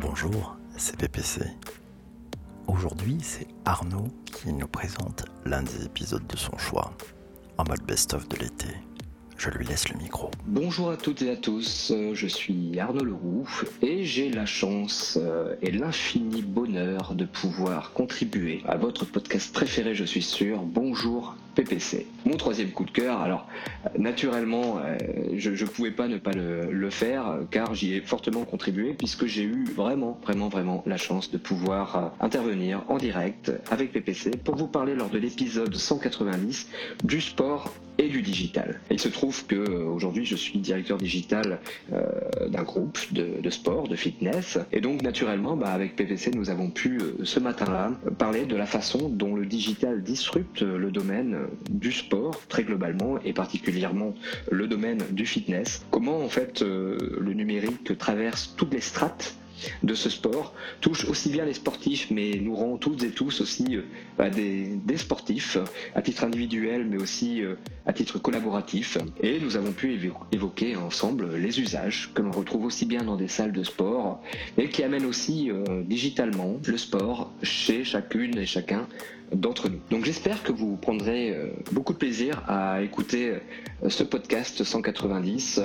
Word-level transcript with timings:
Bonjour, 0.00 0.56
c'est 0.76 0.96
PPC. 0.96 1.40
Aujourd'hui, 2.68 3.16
c'est 3.20 3.48
Arnaud 3.64 4.06
qui 4.26 4.52
nous 4.52 4.68
présente 4.68 5.24
l'un 5.44 5.64
des 5.64 5.86
épisodes 5.86 6.24
de 6.24 6.36
son 6.36 6.56
choix, 6.56 6.92
en 7.56 7.64
mode 7.64 7.82
best-of 7.82 8.28
de 8.28 8.36
l'été. 8.36 8.68
Je 9.36 9.50
lui 9.50 9.66
laisse 9.66 9.88
le 9.88 9.98
micro. 9.98 10.30
Bonjour 10.46 10.92
à 10.92 10.96
toutes 10.96 11.22
et 11.22 11.30
à 11.30 11.36
tous, 11.36 11.92
je 12.12 12.26
suis 12.28 12.78
Arnaud 12.78 13.04
Leroux 13.04 13.48
et 13.82 14.04
j'ai 14.04 14.30
la 14.30 14.46
chance 14.46 15.18
euh, 15.20 15.56
et 15.62 15.72
l'infini 15.72 16.42
bonheur 16.42 17.16
de 17.16 17.24
pouvoir 17.24 17.92
contribuer 17.92 18.62
à 18.68 18.76
votre 18.76 19.04
podcast 19.04 19.52
préféré, 19.52 19.96
je 19.96 20.04
suis 20.04 20.22
sûr. 20.22 20.62
Bonjour 20.62 21.34
PPC. 21.58 22.06
Mon 22.24 22.36
troisième 22.36 22.70
coup 22.70 22.84
de 22.84 22.92
cœur, 22.92 23.20
alors 23.20 23.48
naturellement, 23.98 24.78
euh, 24.78 24.96
je 25.36 25.50
ne 25.50 25.68
pouvais 25.68 25.90
pas 25.90 26.06
ne 26.06 26.16
pas 26.16 26.30
le, 26.30 26.70
le 26.70 26.90
faire 26.90 27.40
car 27.50 27.74
j'y 27.74 27.94
ai 27.94 28.00
fortement 28.00 28.44
contribué 28.44 28.94
puisque 28.94 29.26
j'ai 29.26 29.42
eu 29.42 29.64
vraiment, 29.64 30.20
vraiment, 30.22 30.48
vraiment 30.48 30.84
la 30.86 30.96
chance 30.96 31.32
de 31.32 31.38
pouvoir 31.38 32.12
intervenir 32.20 32.84
en 32.88 32.96
direct 32.96 33.50
avec 33.72 33.90
PPC 33.90 34.30
pour 34.44 34.54
vous 34.54 34.68
parler 34.68 34.94
lors 34.94 35.10
de 35.10 35.18
l'épisode 35.18 35.74
190 35.74 36.68
du 37.02 37.20
sport 37.20 37.72
et 37.98 38.08
du 38.08 38.22
digital. 38.22 38.80
Il 38.90 39.00
se 39.00 39.08
trouve 39.08 39.44
que 39.46 39.56
euh, 39.56 39.84
aujourd'hui 39.84 40.24
je 40.24 40.36
suis 40.36 40.58
directeur 40.58 40.98
digital 40.98 41.58
euh, 41.92 42.48
d'un 42.48 42.62
groupe 42.62 42.98
de, 43.12 43.50
sport, 43.50 43.88
de 43.88 43.96
fitness, 43.96 44.58
et 44.72 44.80
donc 44.80 45.02
naturellement 45.02 45.56
bah, 45.56 45.70
avec 45.70 45.96
PVC 45.96 46.30
nous 46.30 46.50
avons 46.50 46.70
pu 46.70 46.98
euh, 46.98 47.24
ce 47.24 47.40
matin-là 47.40 47.92
parler 48.18 48.46
de 48.46 48.56
la 48.56 48.66
façon 48.66 49.08
dont 49.08 49.34
le 49.34 49.46
digital 49.46 50.02
disrupte 50.02 50.62
le 50.62 50.90
domaine 50.90 51.38
du 51.70 51.92
sport 51.92 52.40
très 52.48 52.62
globalement 52.62 53.18
et 53.24 53.32
particulièrement 53.32 54.14
le 54.50 54.66
domaine 54.68 55.02
du 55.10 55.26
fitness. 55.26 55.84
Comment 55.90 56.18
en 56.18 56.28
fait 56.28 56.62
le 56.62 57.32
numérique 57.32 57.96
traverse 57.98 58.54
toutes 58.56 58.72
les 58.72 58.80
strates 58.80 59.36
de 59.82 59.94
ce 59.94 60.10
sport 60.10 60.54
touche 60.80 61.04
aussi 61.06 61.30
bien 61.30 61.44
les 61.44 61.54
sportifs, 61.54 62.10
mais 62.10 62.38
nous 62.40 62.54
rend 62.54 62.76
toutes 62.76 63.02
et 63.02 63.10
tous 63.10 63.40
aussi 63.40 63.76
euh, 63.76 63.82
bah, 64.16 64.30
des, 64.30 64.96
sportifs, 64.96 65.58
à 65.94 66.02
titre 66.02 66.24
individuel, 66.24 66.86
mais 66.88 67.00
aussi 67.00 67.42
euh, 67.42 67.54
à 67.86 67.92
titre 67.92 68.18
collaboratif. 68.18 68.98
Et 69.22 69.38
nous 69.40 69.56
avons 69.56 69.72
pu 69.72 69.98
évoquer 70.32 70.76
ensemble 70.76 71.36
les 71.36 71.60
usages 71.60 72.10
que 72.14 72.22
l'on 72.22 72.32
retrouve 72.32 72.64
aussi 72.64 72.86
bien 72.86 73.04
dans 73.04 73.16
des 73.16 73.28
salles 73.28 73.52
de 73.52 73.62
sport, 73.62 74.22
mais 74.56 74.68
qui 74.68 74.82
amènent 74.82 75.06
aussi 75.06 75.50
euh, 75.50 75.82
digitalement 75.84 76.56
le 76.66 76.76
sport 76.76 77.32
chez 77.42 77.84
chacune 77.84 78.38
et 78.38 78.46
chacun 78.46 78.86
d'entre 79.32 79.68
nous. 79.68 79.80
Donc 79.90 80.04
j'espère 80.04 80.42
que 80.42 80.52
vous 80.52 80.76
prendrez 80.76 81.36
beaucoup 81.72 81.92
de 81.92 81.98
plaisir 81.98 82.42
à 82.48 82.80
écouter 82.82 83.34
ce 83.86 84.02
podcast 84.02 84.64
190. 84.64 85.60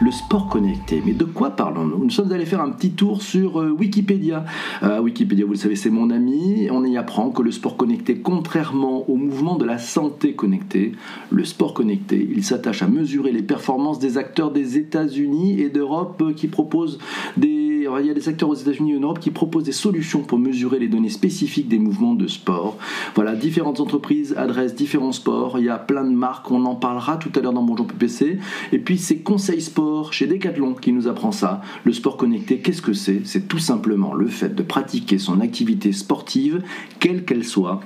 Le 0.00 0.10
sport 0.10 0.48
connecté, 0.48 1.02
mais 1.04 1.12
de 1.12 1.24
quoi 1.24 1.50
parlons-nous? 1.50 2.04
Nous 2.04 2.10
sommes 2.10 2.32
allés 2.32 2.46
faire 2.46 2.60
un 2.60 2.70
petit 2.70 2.92
tour 2.92 3.22
sur 3.22 3.60
euh, 3.60 3.70
Wikipédia. 3.70 4.44
Euh, 4.82 5.00
Wikipédia, 5.00 5.44
vous 5.44 5.52
le 5.52 5.58
savez, 5.58 5.76
c'est 5.76 5.90
mon 5.90 6.10
ami. 6.10 6.68
On 6.70 6.84
y 6.84 6.96
apprend 6.96 7.30
que 7.30 7.42
le 7.42 7.50
sport 7.50 7.76
connecté, 7.76 8.18
contrairement 8.18 9.08
au 9.10 9.16
mouvement 9.16 9.56
de 9.56 9.64
la 9.64 9.78
santé 9.78 10.34
connectée, 10.34 10.92
le 11.30 11.44
sport 11.44 11.74
connecté, 11.74 12.28
il 12.30 12.44
s'attache 12.44 12.82
à 12.82 12.88
mesurer 12.88 13.32
les 13.32 13.42
performances 13.42 13.98
des 13.98 14.18
acteurs 14.18 14.50
des 14.50 14.78
États-Unis 14.78 15.60
et 15.60 15.70
d'Europe 15.70 16.22
qui 16.34 16.48
proposent 16.48 16.98
des 17.36 17.65
y 18.06 18.10
a 18.10 18.14
des 18.14 18.28
acteurs 18.28 18.48
aux 18.48 18.54
États-Unis 18.54 18.92
et 18.92 18.96
en 18.96 19.00
Europe 19.00 19.20
qui 19.20 19.30
proposent 19.30 19.64
des 19.64 19.72
solutions 19.72 20.22
pour 20.22 20.38
mesurer 20.38 20.78
les 20.78 20.88
données 20.88 21.08
spécifiques 21.08 21.68
des 21.68 21.78
mouvements 21.78 22.14
de 22.14 22.26
sport. 22.26 22.76
Voilà, 23.14 23.34
différentes 23.34 23.80
entreprises 23.80 24.34
adressent 24.36 24.74
différents 24.74 25.12
sports. 25.12 25.58
Il 25.58 25.64
y 25.64 25.68
a 25.68 25.78
plein 25.78 26.04
de 26.04 26.14
marques, 26.14 26.50
on 26.50 26.64
en 26.64 26.74
parlera 26.74 27.16
tout 27.16 27.30
à 27.34 27.40
l'heure 27.40 27.52
dans 27.52 27.62
Bonjour 27.62 27.86
PPC. 27.86 28.38
Et 28.72 28.78
puis 28.78 28.98
c'est 28.98 29.18
Conseil 29.18 29.60
Sport 29.60 30.12
chez 30.12 30.26
Decathlon 30.26 30.74
qui 30.74 30.92
nous 30.92 31.08
apprend 31.08 31.32
ça. 31.32 31.60
Le 31.84 31.92
sport 31.92 32.16
connecté, 32.16 32.58
qu'est-ce 32.58 32.82
que 32.82 32.92
c'est? 32.92 33.22
C'est 33.24 33.48
tout 33.48 33.58
simplement 33.58 34.14
le 34.14 34.28
fait 34.28 34.54
de 34.54 34.62
pratiquer 34.62 35.18
son 35.18 35.40
activité 35.40 35.92
sportive, 35.92 36.62
quelle 37.00 37.24
qu'elle 37.24 37.44
soit, 37.44 37.80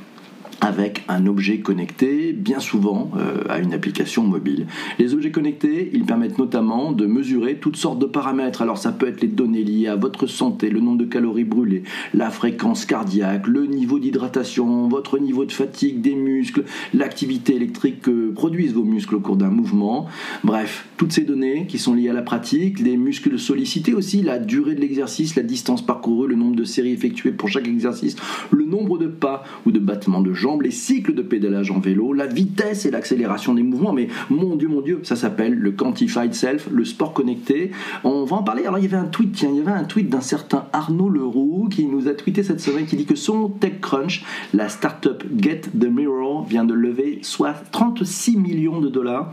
avec 0.61 1.05
un 1.09 1.27
objet 1.27 1.59
connecté, 1.59 2.33
bien 2.33 2.61
souvent 2.61 3.11
euh, 3.17 3.43
à 3.49 3.59
une 3.59 3.73
application 3.73 4.25
mobile. 4.25 4.67
Les 4.99 5.15
objets 5.15 5.31
connectés, 5.31 5.91
ils 5.95 6.05
permettent 6.05 6.39
notamment 6.39 6.93
de 6.93 7.07
mesurer 7.07 7.57
toutes 7.57 7.77
sortes 7.77 7.99
de 7.99 8.07
paramètres. 8.07 8.63
Alors 8.63 8.79
ça 8.79 8.93
peut 8.93 9.09
être 9.09 9.23
les 9.23 9.29
données 9.29 9.65
liées 9.65 9.87
à 9.87 9.97
votre 9.97 10.27
santé, 10.27 10.71
le 10.71 10.81
nombre 10.81 10.99
de 10.99 11.05
calories 11.05 11.45
brûlées, 11.45 11.83
la 12.15 12.31
fréquence 12.31 12.85
cardiaque, 12.85 13.47
le 13.47 13.67
niveau 13.67 13.99
d'hydratation, 13.99 14.89
votre 14.89 15.19
niveau 15.19 15.45
de 15.45 15.53
fatigue 15.53 16.01
des 16.01 16.15
muscles, 16.15 16.65
l'activité 16.93 17.57
électrique 17.57 18.03
que 18.03 18.31
produisent 18.31 18.75
vos 18.75 18.85
muscles 18.85 19.15
au 19.15 19.21
cours 19.21 19.37
d'un 19.37 19.51
mouvement. 19.51 20.07
Bref, 20.45 20.87
toutes 20.99 21.13
ces 21.13 21.23
données 21.23 21.67
qui 21.67 21.79
sont 21.79 21.95
liées 21.95 22.11
à 22.11 22.15
la 22.15 22.23
pratique, 22.23 22.81
les 22.81 22.97
muscles 22.97 23.39
sollicités 23.39 23.95
aussi, 23.95 24.23
la 24.23 24.39
durée 24.39 24.75
de 24.75 24.81
l'exercice, 24.81 25.37
la 25.37 25.43
distance 25.43 25.85
parcourue, 25.85 26.29
le 26.29 26.37
nombre 26.37 26.57
de 26.57 26.65
séries 26.65 26.93
effectuées 26.93 27.33
pour 27.33 27.49
chaque 27.49 27.67
exercice, 27.67 28.17
le 28.51 28.65
nombre 28.65 28.99
de 28.99 29.07
pas 29.07 29.45
ou 29.65 29.73
de 29.73 29.79
battements 29.79 30.21
de 30.21 30.35
jambes 30.35 30.50
les 30.59 30.71
cycles 30.71 31.15
de 31.15 31.23
pédalage 31.23 31.71
en 31.71 31.79
vélo, 31.79 32.13
la 32.13 32.27
vitesse 32.27 32.87
et 32.87 32.91
l'accélération 32.91 33.55
des 33.55 33.63
mouvements. 33.63 33.93
Mais 33.93 34.09
mon 34.29 34.57
Dieu, 34.57 34.69
mon 34.69 34.81
Dieu, 34.81 35.01
ça 35.03 35.17
s'appelle 35.17 35.55
le 35.55 35.73
Quantified 35.73 36.35
Self, 36.35 36.69
le 36.71 36.85
sport 36.85 37.13
connecté. 37.13 37.71
On 38.05 38.25
va 38.25 38.37
en 38.37 38.43
parler. 38.43 38.65
Alors 38.65 38.79
il 38.79 38.85
y 38.85 38.87
avait 38.87 38.97
un 38.97 39.09
tweet, 39.09 39.33
tiens, 39.33 39.51
il 39.53 39.59
y 39.59 39.61
avait 39.61 39.71
un 39.71 39.85
tweet 39.85 40.09
d'un 40.09 40.21
certain 40.21 40.67
Arnaud 40.73 41.09
Leroux 41.09 41.69
qui 41.71 41.87
nous 41.87 42.09
a 42.09 42.15
tweeté 42.15 42.43
cette 42.43 42.61
semaine 42.61 42.87
qui 42.87 42.97
dit 42.97 43.07
que 43.07 43.15
son 43.15 43.49
TechCrunch, 43.49 44.25
la 44.55 44.69
startup 44.69 45.23
Get 45.39 45.63
the 45.79 45.87
Mirror, 45.87 46.45
vient 46.45 46.65
de 46.65 46.75
lever 46.75 47.21
soit 47.23 47.55
36 47.71 48.37
millions 48.37 48.81
de 48.81 48.89
dollars 48.89 49.33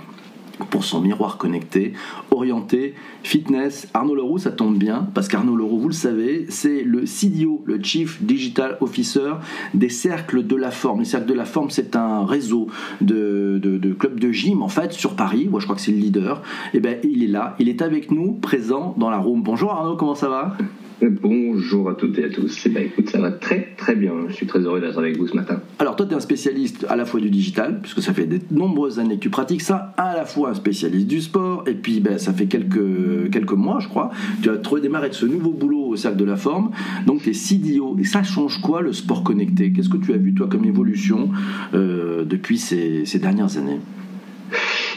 pour 0.70 0.84
son 0.84 1.02
miroir 1.02 1.38
connecté, 1.38 1.94
orienté, 2.32 2.96
fitness. 3.24 3.88
Arnaud 3.94 4.16
Leroux, 4.16 4.38
ça 4.38 4.52
tombe 4.52 4.78
bien, 4.78 5.08
parce 5.14 5.28
qu'Arnaud 5.28 5.56
Leroux, 5.56 5.80
vous 5.80 5.88
le 5.88 5.94
savez, 5.94 6.46
c'est 6.50 6.84
le 6.84 7.06
CDO, 7.06 7.64
le 7.66 7.82
Chief 7.82 8.22
Digital 8.22 8.78
Officer 8.82 9.34
des 9.74 9.90
Cercles 9.90 10.46
de 10.46 10.56
la 10.56 10.72
Forme. 10.72 11.00
Les 11.00 11.06
Cercles 11.06 11.28
de 11.28 11.34
la 11.34 11.46
Forme, 11.46 11.70
c'est 11.70 11.96
un 11.96 12.26
réseau 12.26 12.68
de, 13.02 13.60
de, 13.62 13.94
clubs 13.94 14.20
de 14.20 14.32
gym, 14.32 14.62
en 14.62 14.70
fait, 14.70 14.94
sur 14.94 15.16
Paris. 15.16 15.48
Moi, 15.50 15.60
je 15.60 15.66
crois 15.66 15.76
que 15.76 15.82
c'est 15.82 15.92
le 15.92 15.98
leader. 15.98 16.42
Et 16.74 16.78
eh 16.78 16.80
ben, 16.80 16.98
il 17.04 17.24
est 17.24 17.28
là, 17.28 17.56
il 17.60 17.70
est 17.70 17.82
avec 17.82 18.12
nous, 18.12 18.34
présent 18.34 18.96
dans 18.98 19.10
la 19.10 19.18
room. 19.18 19.42
Bonjour 19.42 19.72
Arnaud, 19.72 19.96
comment 19.96 20.16
ça 20.16 20.30
va? 20.30 20.58
Bonjour 21.00 21.92
à 21.92 21.94
toutes 21.94 22.18
et 22.18 22.24
à 22.24 22.30
tous. 22.30 22.64
Eh 22.66 22.70
ben, 22.70 22.84
écoute, 22.84 23.10
ça 23.10 23.20
va 23.20 23.30
très 23.32 23.76
très 23.78 23.96
bien. 23.96 24.14
Je 24.30 24.34
suis 24.34 24.48
très 24.48 24.60
heureux 24.60 24.82
d'être 24.82 24.98
avec 24.98 25.16
vous 25.16 25.28
ce 25.28 25.36
matin. 25.36 25.62
Alors 25.78 25.96
toi, 25.96 26.08
tu 26.08 26.14
es 26.14 26.16
un 26.16 26.20
spécialiste 26.20 26.88
à 26.90 26.96
la 26.96 27.06
fois 27.06 27.20
du 27.20 27.30
digital, 27.30 27.82
puisque 27.82 28.02
ça 28.02 28.16
fait 28.16 28.26
de 28.26 28.40
nombreuses 28.50 28.98
années 28.98 29.18
que 29.18 29.22
tu 29.22 29.30
pratiques 29.30 29.62
ça, 29.62 29.94
à 29.98 30.16
la 30.16 30.26
fois 30.26 30.50
un 30.50 30.54
spécialiste 30.56 31.06
du 31.06 31.22
sport, 31.22 31.66
et 31.68 31.76
puis 31.76 32.00
ben, 32.00 32.18
ça 32.18 32.34
fait 32.34 32.48
quelques, 32.48 33.30
quelques 33.32 33.52
mois, 33.52 33.78
je 33.80 33.88
crois, 33.88 34.10
tu 34.42 34.50
as 34.50 34.58
trouvé 34.58 34.82
démarrer 34.82 35.10
de 35.10 35.14
ce 35.14 35.28
nouveau 35.28 35.52
boulot 35.52 35.90
au 35.90 35.96
Cercle 35.96 36.18
de 36.18 36.26
la 36.26 36.36
Forme. 36.36 36.72
Donc 37.06 37.22
tu 37.22 37.30
es 37.30 37.34
CDO. 37.34 37.96
Et 38.00 38.04
ça 38.04 38.24
change 38.24 38.60
quoi 38.60 38.82
le 38.82 38.92
sport 38.92 39.24
connecté? 39.24 39.72
Qu'est-ce 39.72 39.90
que 39.90 39.98
tu 39.98 40.14
as 40.14 40.18
vu 40.18 40.34
toi 40.34 40.48
comme 40.50 40.66
évolution 40.66 41.30
euh, 41.76 42.26
depuis 42.26 42.58
ces 42.58 43.20
dernières 43.20 43.56
années? 43.58 43.80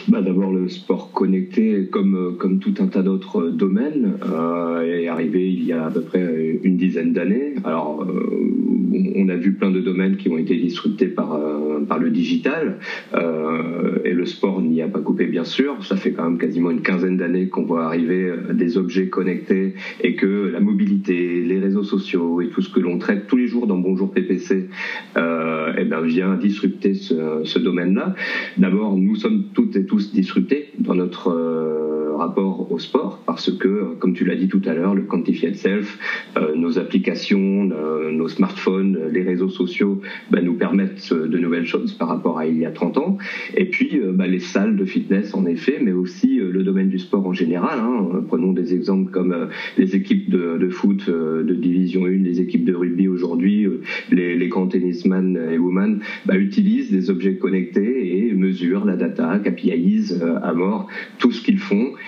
Bah, 0.07 0.21
D'abord, 0.21 0.51
le 0.51 0.67
sport 0.67 1.11
connecté, 1.11 1.87
comme, 1.91 2.15
euh, 2.15 2.31
comme 2.31 2.59
tout 2.59 2.73
un 2.79 2.87
tas 2.87 3.01
d'autres 3.01 3.49
domaines, 3.49 4.13
euh, 4.25 4.81
est 4.81 5.07
arrivé 5.07 5.51
il 5.51 5.63
y 5.63 5.73
a 5.73 5.85
à 5.85 5.91
peu 5.91 6.01
près 6.01 6.59
une 6.63 6.77
dizaine 6.77 7.13
d'années. 7.13 7.55
Alors, 7.63 8.03
euh, 8.03 9.13
on 9.15 9.29
a 9.29 9.35
vu 9.35 9.53
plein 9.53 9.71
de 9.71 9.81
domaines 9.81 10.17
qui 10.17 10.29
ont 10.29 10.37
été 10.37 10.55
disruptés 10.55 11.07
par, 11.07 11.33
euh, 11.33 11.81
par 11.81 11.99
le 11.99 12.09
digital, 12.09 12.79
euh, 13.13 13.99
et 14.05 14.13
le 14.13 14.25
sport 14.25 14.61
n'y 14.61 14.81
a 14.81 14.87
pas 14.87 14.99
coupé, 14.99 15.25
bien 15.25 15.43
sûr. 15.43 15.83
Ça 15.85 15.95
fait 15.95 16.11
quand 16.11 16.23
même 16.23 16.37
quasiment 16.37 16.71
une 16.71 16.81
quinzaine 16.81 17.17
d'années 17.17 17.47
qu'on 17.47 17.63
voit 17.63 17.85
arriver 17.85 18.31
des 18.53 18.77
objets 18.77 19.07
connectés 19.07 19.73
et 20.01 20.15
que 20.15 20.49
la 20.51 20.59
mobilité, 20.59 21.41
les 21.43 21.59
réseaux 21.59 21.83
sociaux 21.83 22.41
et 22.41 22.47
tout 22.49 22.61
ce 22.61 22.69
que 22.69 22.79
l'on 22.79 22.97
traite 22.97 23.27
tous 23.27 23.37
les 23.37 23.47
jours 23.47 23.67
dans 23.67 23.77
Bonjour 23.77 24.11
PPC 24.11 24.69
euh, 25.17 25.73
eh 25.77 25.85
ben, 25.85 26.01
vient 26.01 26.35
disrupter 26.35 26.93
ce, 26.93 27.41
ce 27.43 27.59
domaine-là. 27.59 28.15
D'abord, 28.57 28.95
nous 28.95 29.15
sommes 29.15 29.45
toutes 29.53 29.75
et 29.75 29.85
tous 29.85 29.90
disruptés 29.97 30.71
dans 30.79 30.95
notre 30.95 31.29
euh, 31.29 32.10
rapport 32.17 32.71
au 32.71 32.79
sport 32.79 33.21
parce 33.25 33.51
que, 33.51 33.95
comme 33.99 34.13
tu 34.13 34.25
l'as 34.25 34.35
dit 34.35 34.47
tout 34.47 34.61
à 34.65 34.73
l'heure, 34.73 34.95
le 34.95 35.03
Quantified 35.03 35.55
Self, 35.55 35.97
euh, 36.37 36.55
nos 36.55 36.79
applications, 36.79 37.63
nos 38.11 38.27
smartphones, 38.27 38.97
les 39.11 39.23
réseaux 39.23 39.49
sociaux 39.49 40.01
bah, 40.29 40.41
nous 40.41 40.53
permettent 40.53 41.13
de 41.13 41.37
nouvelles 41.37 41.65
choses 41.65 41.93
par 41.93 42.07
rapport 42.07 42.39
à 42.39 42.47
il 42.47 42.57
y 42.57 42.65
a 42.65 42.71
30 42.71 42.97
ans. 42.97 43.17
Et 43.55 43.65
puis, 43.65 43.99
euh, 43.99 44.11
bah, 44.11 44.27
les 44.27 44.39
salles 44.39 44.75
de 44.75 44.85
fitness, 44.85 45.33
en 45.33 45.45
effet, 45.45 45.79
mais 45.81 45.91
aussi 45.91 46.37
le 46.37 46.63
domaine 46.63 46.89
du 46.89 46.99
sport 46.99 47.25
en 47.25 47.33
général. 47.33 47.79
Hein. 47.79 48.23
Prenons 48.27 48.53
des 48.53 48.73
exemples 48.73 49.11
comme 49.11 49.35
les 49.77 49.95
équipes 49.95 50.29
de, 50.29 50.57
de 50.57 50.69
foot 50.69 51.09
de 51.09 51.53
division 51.53 52.05
1, 52.05 52.09
les 52.09 52.41
équipes 52.41 52.65
de 52.65 52.73
rugby 52.73 53.07
aujourd'hui, 53.07 53.67
les, 54.11 54.35
les, 54.35 54.47
grands 54.47 54.67
tennisman 54.67 55.39
et 55.51 55.57
women 55.57 55.99
bah, 56.25 56.35
utilisent 56.35 56.91
des 56.91 57.09
objets 57.09 57.35
connectés 57.35 58.17
et 58.17 58.33
mesurent 58.33 58.85
la 58.85 58.95
data, 58.95 59.39
KPI, 59.39 60.13
à 60.41 60.53
mort 60.53 60.87
tout 61.19 61.31
ce 61.31 61.41
qu'ils 61.41 61.59
font 61.59 61.93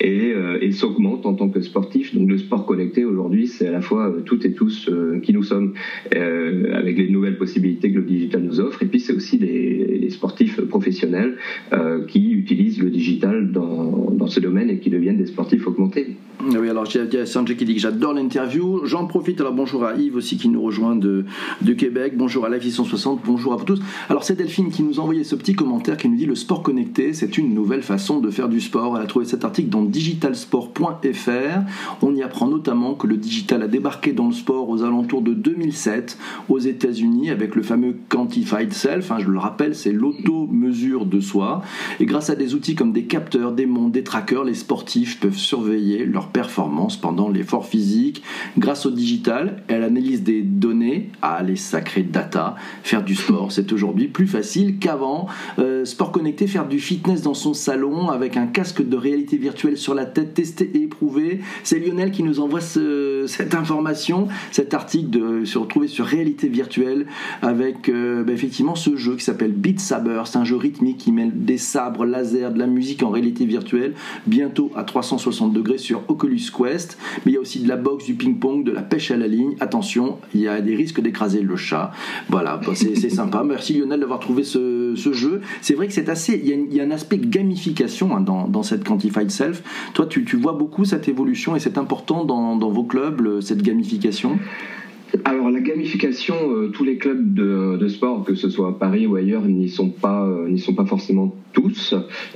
et, 0.00 0.34
et 0.60 0.72
s'augmente 0.72 1.26
en 1.26 1.34
tant 1.34 1.48
que 1.48 1.60
sportif. 1.60 2.14
Donc 2.14 2.28
le 2.28 2.38
sport 2.38 2.66
connecté 2.66 3.04
aujourd'hui, 3.04 3.46
c'est 3.46 3.68
à 3.68 3.72
la 3.72 3.80
fois 3.80 4.14
toutes 4.24 4.44
et 4.44 4.52
tous 4.52 4.90
qui 5.22 5.32
nous 5.32 5.42
sommes, 5.42 5.74
avec 6.12 6.98
les 6.98 7.08
nouvelles 7.08 7.38
possibilités 7.38 7.90
que 7.90 7.98
le 7.98 8.04
digital 8.04 8.42
nous 8.42 8.60
offre, 8.60 8.82
et 8.82 8.86
puis 8.86 9.00
c'est 9.00 9.12
aussi 9.12 9.38
les, 9.38 10.08
sportifs 10.10 10.60
professionnels 10.62 11.36
qui 12.08 12.32
utilisent 12.32 12.82
le 12.82 12.90
digital 12.90 13.52
dans, 13.52 14.10
dans 14.10 14.26
ce 14.26 14.40
domaine 14.40 14.70
et 14.70 14.78
qui 14.78 14.90
deviennent 14.90 15.18
des 15.18 15.26
sportifs 15.26 15.66
augmentés. 15.66 16.16
Oui, 16.40 16.68
alors 16.68 16.84
il 16.94 17.12
y 17.12 17.16
a 17.16 17.26
Sanjay 17.26 17.56
qui 17.56 17.64
dit 17.64 17.74
que 17.74 17.80
j'adore 17.80 18.14
l'interview. 18.14 18.84
J'en 18.84 19.06
profite. 19.06 19.40
Alors 19.40 19.52
bonjour 19.52 19.84
à 19.84 19.96
Yves 19.96 20.16
aussi 20.16 20.36
qui 20.36 20.48
nous 20.48 20.62
rejoint 20.62 20.94
de, 20.94 21.24
de 21.62 21.72
Québec. 21.72 22.12
Bonjour 22.16 22.44
à 22.44 22.48
la 22.48 22.60
160. 22.60 23.20
Bonjour 23.24 23.52
à 23.52 23.56
vous 23.56 23.64
tous. 23.64 23.80
Alors 24.08 24.22
c'est 24.22 24.36
Delphine 24.36 24.70
qui 24.70 24.82
nous 24.82 25.00
a 25.00 25.02
envoyé 25.02 25.24
ce 25.24 25.34
petit 25.34 25.54
commentaire 25.54 25.96
qui 25.96 26.08
nous 26.08 26.16
dit 26.16 26.26
le 26.26 26.36
sport 26.36 26.62
connecté, 26.62 27.12
c'est 27.12 27.38
une 27.38 27.54
nouvelle 27.54 27.82
façon 27.82 28.20
de 28.20 28.30
faire 28.30 28.48
du 28.48 28.60
sport. 28.60 28.96
Elle 28.96 29.02
a 29.02 29.06
trouvé 29.06 29.24
cet 29.24 29.44
article 29.44 29.68
dans 29.68 29.82
digitalsport.fr. 29.88 31.60
On 32.02 32.14
y 32.14 32.22
apprend 32.22 32.48
notamment 32.48 32.94
que 32.94 33.06
le 33.06 33.16
digital 33.16 33.62
a 33.62 33.68
débarqué 33.68 34.12
dans 34.12 34.26
le 34.26 34.32
sport 34.32 34.68
aux 34.68 34.82
alentours 34.82 35.22
de 35.22 35.34
2007 35.34 36.18
aux 36.48 36.58
États-Unis 36.58 37.30
avec 37.30 37.54
le 37.54 37.62
fameux 37.62 37.96
Quantified 38.08 38.72
Self. 38.72 39.10
Hein, 39.10 39.18
je 39.20 39.28
le 39.28 39.38
rappelle, 39.38 39.74
c'est 39.74 39.92
l'auto-mesure 39.92 41.06
de 41.06 41.20
soi. 41.20 41.62
Et 42.00 42.06
grâce 42.06 42.30
à 42.30 42.34
des 42.34 42.54
outils 42.54 42.74
comme 42.74 42.92
des 42.92 43.04
capteurs, 43.04 43.52
des 43.52 43.66
montres, 43.66 43.92
des 43.92 44.04
trackers, 44.04 44.44
les 44.44 44.54
sportifs 44.54 45.20
peuvent 45.20 45.36
surveiller 45.36 46.04
leur 46.04 46.28
performance 46.28 46.96
pendant 46.96 47.28
l'effort 47.28 47.66
physique. 47.66 48.22
Grâce 48.58 48.86
au 48.86 48.90
digital, 48.90 49.62
elle 49.68 49.82
analyse 49.82 50.22
des 50.22 50.42
données, 50.42 51.10
à 51.22 51.42
les 51.42 51.56
sacrées 51.56 52.02
data. 52.02 52.56
Faire 52.82 53.02
du 53.04 53.14
sport, 53.14 53.52
c'est 53.52 53.72
aujourd'hui 53.72 54.08
plus 54.08 54.26
facile 54.26 54.78
qu'avant. 54.78 55.26
Euh, 55.58 55.84
sport 55.84 56.12
connecté, 56.12 56.46
faire 56.46 56.68
du 56.68 56.80
fitness 56.80 57.22
dans 57.22 57.34
son 57.34 57.54
salon 57.54 58.08
avec 58.10 58.36
un 58.36 58.46
casque 58.46 58.86
de 58.86 58.96
réalité 58.96 59.36
virtuelle 59.36 59.77
sur 59.78 59.94
la 59.94 60.04
tête, 60.04 60.34
testé 60.34 60.70
et 60.74 60.82
éprouvé. 60.82 61.40
C'est 61.62 61.78
Lionel 61.78 62.10
qui 62.10 62.22
nous 62.22 62.40
envoie 62.40 62.60
cette 62.60 63.54
information, 63.54 64.28
cet 64.50 64.74
article 64.74 65.10
de, 65.10 65.44
se 65.44 65.58
retrouver 65.58 65.88
sur 65.88 66.04
réalité 66.04 66.48
virtuelle 66.48 67.06
avec 67.42 67.88
euh, 67.88 68.24
bah, 68.24 68.32
effectivement 68.32 68.74
ce 68.74 68.96
jeu 68.96 69.16
qui 69.16 69.24
s'appelle 69.24 69.52
Beat 69.52 69.80
Saber. 69.80 70.22
C'est 70.26 70.38
un 70.38 70.44
jeu 70.44 70.56
rythmique 70.56 70.98
qui 70.98 71.12
mêle 71.12 71.32
des 71.34 71.58
sabres, 71.58 72.04
laser, 72.04 72.52
de 72.52 72.58
la 72.58 72.66
musique 72.66 73.02
en 73.02 73.10
réalité 73.10 73.46
virtuelle. 73.46 73.94
Bientôt 74.26 74.70
à 74.74 74.84
360 74.84 75.52
degrés 75.52 75.78
sur 75.78 76.02
Oculus 76.08 76.50
Quest, 76.56 76.98
mais 77.24 77.32
il 77.32 77.34
y 77.34 77.38
a 77.38 77.40
aussi 77.40 77.60
de 77.60 77.68
la 77.68 77.76
boxe, 77.76 78.04
du 78.04 78.14
ping-pong, 78.14 78.64
de 78.64 78.72
la 78.72 78.82
pêche 78.82 79.10
à 79.10 79.16
la 79.16 79.26
ligne. 79.26 79.54
Attention, 79.60 80.18
il 80.34 80.40
y 80.40 80.48
a 80.48 80.60
des 80.60 80.74
risques 80.74 81.00
d'écraser 81.00 81.40
le 81.40 81.56
chat. 81.56 81.92
Voilà, 82.28 82.60
c'est 82.74 83.10
sympa. 83.10 83.42
Merci 83.46 83.74
Lionel 83.74 84.00
d'avoir 84.00 84.20
trouvé 84.20 84.44
ce, 84.44 84.58
jeu. 85.12 85.40
C'est 85.60 85.74
vrai 85.74 85.86
que 85.86 85.92
c'est 85.92 86.08
assez. 86.08 86.40
Il 86.42 86.74
y, 86.74 86.80
a, 86.80 86.84
un 86.84 86.90
aspect 86.90 87.18
gamification 87.18 88.16
hein, 88.16 88.20
dans, 88.20 88.62
cette 88.62 88.84
Quantified 88.84 89.30
Self. 89.30 89.62
Toi, 89.94 90.06
tu, 90.06 90.24
vois 90.36 90.52
beaucoup 90.52 90.84
cette 90.84 91.08
évolution 91.08 91.56
et 91.56 91.60
c'est 91.60 91.78
important 91.78 92.24
dans 92.24 92.70
vos 92.70 92.84
clubs, 92.84 93.40
cette 93.40 93.62
gamification? 93.62 94.38
Alors 95.24 95.50
la 95.50 95.60
gamification, 95.60 96.34
euh, 96.50 96.68
tous 96.68 96.84
les 96.84 96.98
clubs 96.98 97.34
de, 97.34 97.88
sport, 97.88 98.24
que 98.24 98.34
ce 98.34 98.50
soit 98.50 98.68
à 98.68 98.72
Paris 98.72 99.06
ou 99.06 99.16
ailleurs, 99.16 99.42
n'y 99.42 99.68
sont 99.68 99.88
pas, 99.88 100.26
euh, 100.26 100.48
n'y 100.48 100.58
sont 100.58 100.74
pas 100.74 100.84
forcément 100.84 101.34
tous. 101.52 101.94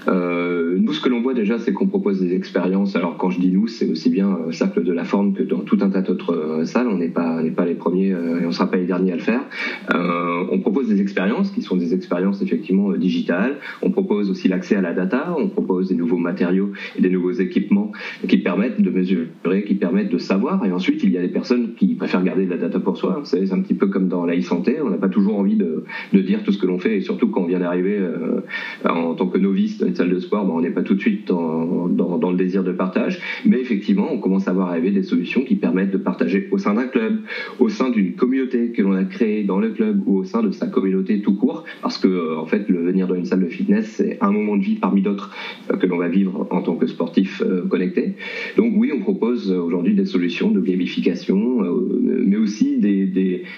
Euh, 0.09 0.79
nous, 0.81 0.93
ce 0.93 1.01
que 1.01 1.11
l'on 1.11 1.21
voit 1.21 1.35
déjà, 1.35 1.59
c'est 1.59 1.73
qu'on 1.73 1.87
propose 1.87 2.21
des 2.21 2.35
expériences. 2.35 2.97
Alors 2.97 3.19
quand 3.19 3.31
je 3.31 3.41
dis 3.41 3.51
nous, 3.51 3.67
c'est 3.67 3.89
aussi 3.89 4.09
bien 4.09 4.39
Cercle 4.51 4.85
de 4.85 4.93
la 4.93 5.05
Forme 5.05 5.35
que 5.35 5.43
dans 5.43 5.61
tout 5.61 5.79
un 5.83 5.91
tas 5.91 6.01
d'autres 6.01 6.63
salles. 6.65 6.89
On 6.89 6.97
n'est 6.97 7.09
pas, 7.09 7.43
n'est 7.43 7.51
pas 7.51 7.67
les 7.67 7.75
premiers 7.75 8.09
et 8.09 8.47
on 8.47 8.53
sera 8.53 8.71
pas 8.71 8.79
les 8.79 8.87
derniers 8.87 9.13
à 9.13 9.17
le 9.17 9.23
faire. 9.23 9.43
on 10.51 10.59
propose 10.61 10.89
des 10.89 11.01
expériences 11.01 11.51
qui 11.51 11.63
sont 11.63 11.77
des 11.77 11.95
expériences 11.95 12.41
effectivement 12.43 12.93
digitales. 12.93 13.57
On 13.83 13.91
propose 13.91 14.31
aussi 14.31 14.49
l'accès 14.49 14.77
à 14.77 14.81
la 14.81 14.93
data. 14.93 15.35
On 15.39 15.49
propose 15.49 15.89
des 15.89 15.95
nouveaux 15.95 16.17
matériaux 16.17 16.71
et 16.97 17.03
des 17.03 17.11
nouveaux 17.11 17.33
équipements 17.33 17.93
qui 18.27 18.39
permettent 18.39 18.81
de 18.81 18.91
mesurer, 18.91 19.65
qui 19.67 19.75
permettent 19.75 20.13
de 20.13 20.19
savoir. 20.19 20.65
Et 20.65 20.73
ensuite, 20.73 21.03
il 21.03 21.11
y 21.11 21.19
a 21.19 21.23
des 21.23 21.29
personnes 21.29 21.75
qui 21.75 21.95
préfèrent 21.95 22.25
garder 22.25 22.47
de 22.47 22.51
la 22.51 22.62
data 22.63 22.81
pour 22.81 22.97
soi. 22.97 23.21
C'est 23.25 23.53
un 23.53 23.61
petit 23.61 23.75
peu 23.75 23.89
comme 23.89 24.09
dans 24.09 24.25
la 24.25 24.37
e-santé. 24.37 24.77
On 24.83 24.91
n'a 24.91 24.97
pas 24.97 25.09
toujours 25.09 25.39
envie 25.39 25.57
de, 25.57 25.85
dire 26.13 26.43
tout 26.45 26.53
ce 26.53 26.59
que 26.59 26.67
l'on 26.67 26.79
fait, 26.79 26.97
et 26.97 27.01
surtout 27.01 27.29
quand 27.29 27.43
on 27.43 27.47
vient 27.47 27.59
d'arriver 27.59 27.99
euh, 27.99 28.41
en 28.89 29.15
tant 29.15 29.27
que 29.27 29.39
novice 29.39 29.79
dans 29.79 29.87
une 29.87 29.95
salle 29.95 30.11
de 30.11 30.21
sport, 30.21 30.45
ben, 30.47 30.53
on 30.55 30.61
n'est 30.61 30.71
pas 30.71 30.83
tout 30.83 30.95
de 30.95 31.01
suite 31.01 31.27
dans, 31.29 31.89
dans, 31.89 32.19
dans, 32.19 32.31
le 32.31 32.37
désir 32.37 32.63
de 32.63 32.73
partage. 32.73 33.21
Mais 33.45 33.61
effectivement, 33.61 34.09
on 34.11 34.19
commence 34.19 34.49
à 34.49 34.53
voir 34.53 34.69
arriver 34.69 34.91
des 34.91 35.03
solutions 35.03 35.43
qui 35.43 35.57
permettent 35.57 35.91
de 35.91 35.99
partager 35.99 36.49
au 36.51 36.59
sein 36.59 36.75
d'un 36.75 36.87
club, 36.87 37.19
au 37.59 37.69
sein 37.69 37.91
d'une 37.91 38.15
communauté 38.15 38.71
que 38.71 38.83
l'on 38.83 38.93
a 38.93 39.05
créée 39.05 39.45
dans 39.45 39.59
le 39.59 39.71
club 39.71 40.03
ou 40.07 40.19
au 40.19 40.25
sein 40.25 40.43
de 40.43 40.51
sa 40.53 40.67
communauté 40.67 41.21
tout 41.21 41.35
court. 41.35 41.65
Parce 41.83 41.99
que, 41.99 42.09
euh, 42.09 42.39
en 42.39 42.47
fait, 42.47 42.69
le 42.69 42.83
venir 42.83 43.09
dans 43.09 43.17
une 43.17 43.25
salle 43.25 43.45
de 43.45 43.49
fitness, 43.49 43.87
c'est 43.97 44.19
un 44.21 44.31
moment 44.31 44.57
de 44.57 44.63
vie 44.63 44.77
parmi 44.77 45.03
d'autres 45.03 45.35
euh, 45.71 45.77
que 45.77 45.87
l'on 45.87 45.99
va 45.99 46.09
vivre 46.09 46.47
en 46.51 46.63
tant 46.63 46.77
que 46.77 46.87
sportif 46.87 47.43
connecté. 47.69 48.15
Donc 48.57 48.75
oui, 48.77 48.93
on 48.95 49.01
propose 49.01 49.51
aujourd'hui 49.51 49.95
des 49.95 50.05
solutions 50.05 50.51
de 50.51 50.61
gamification, 50.61 51.61
mais 52.03 52.37
aussi 52.37 52.52
aussi 52.53 52.77
des, 52.79 53.07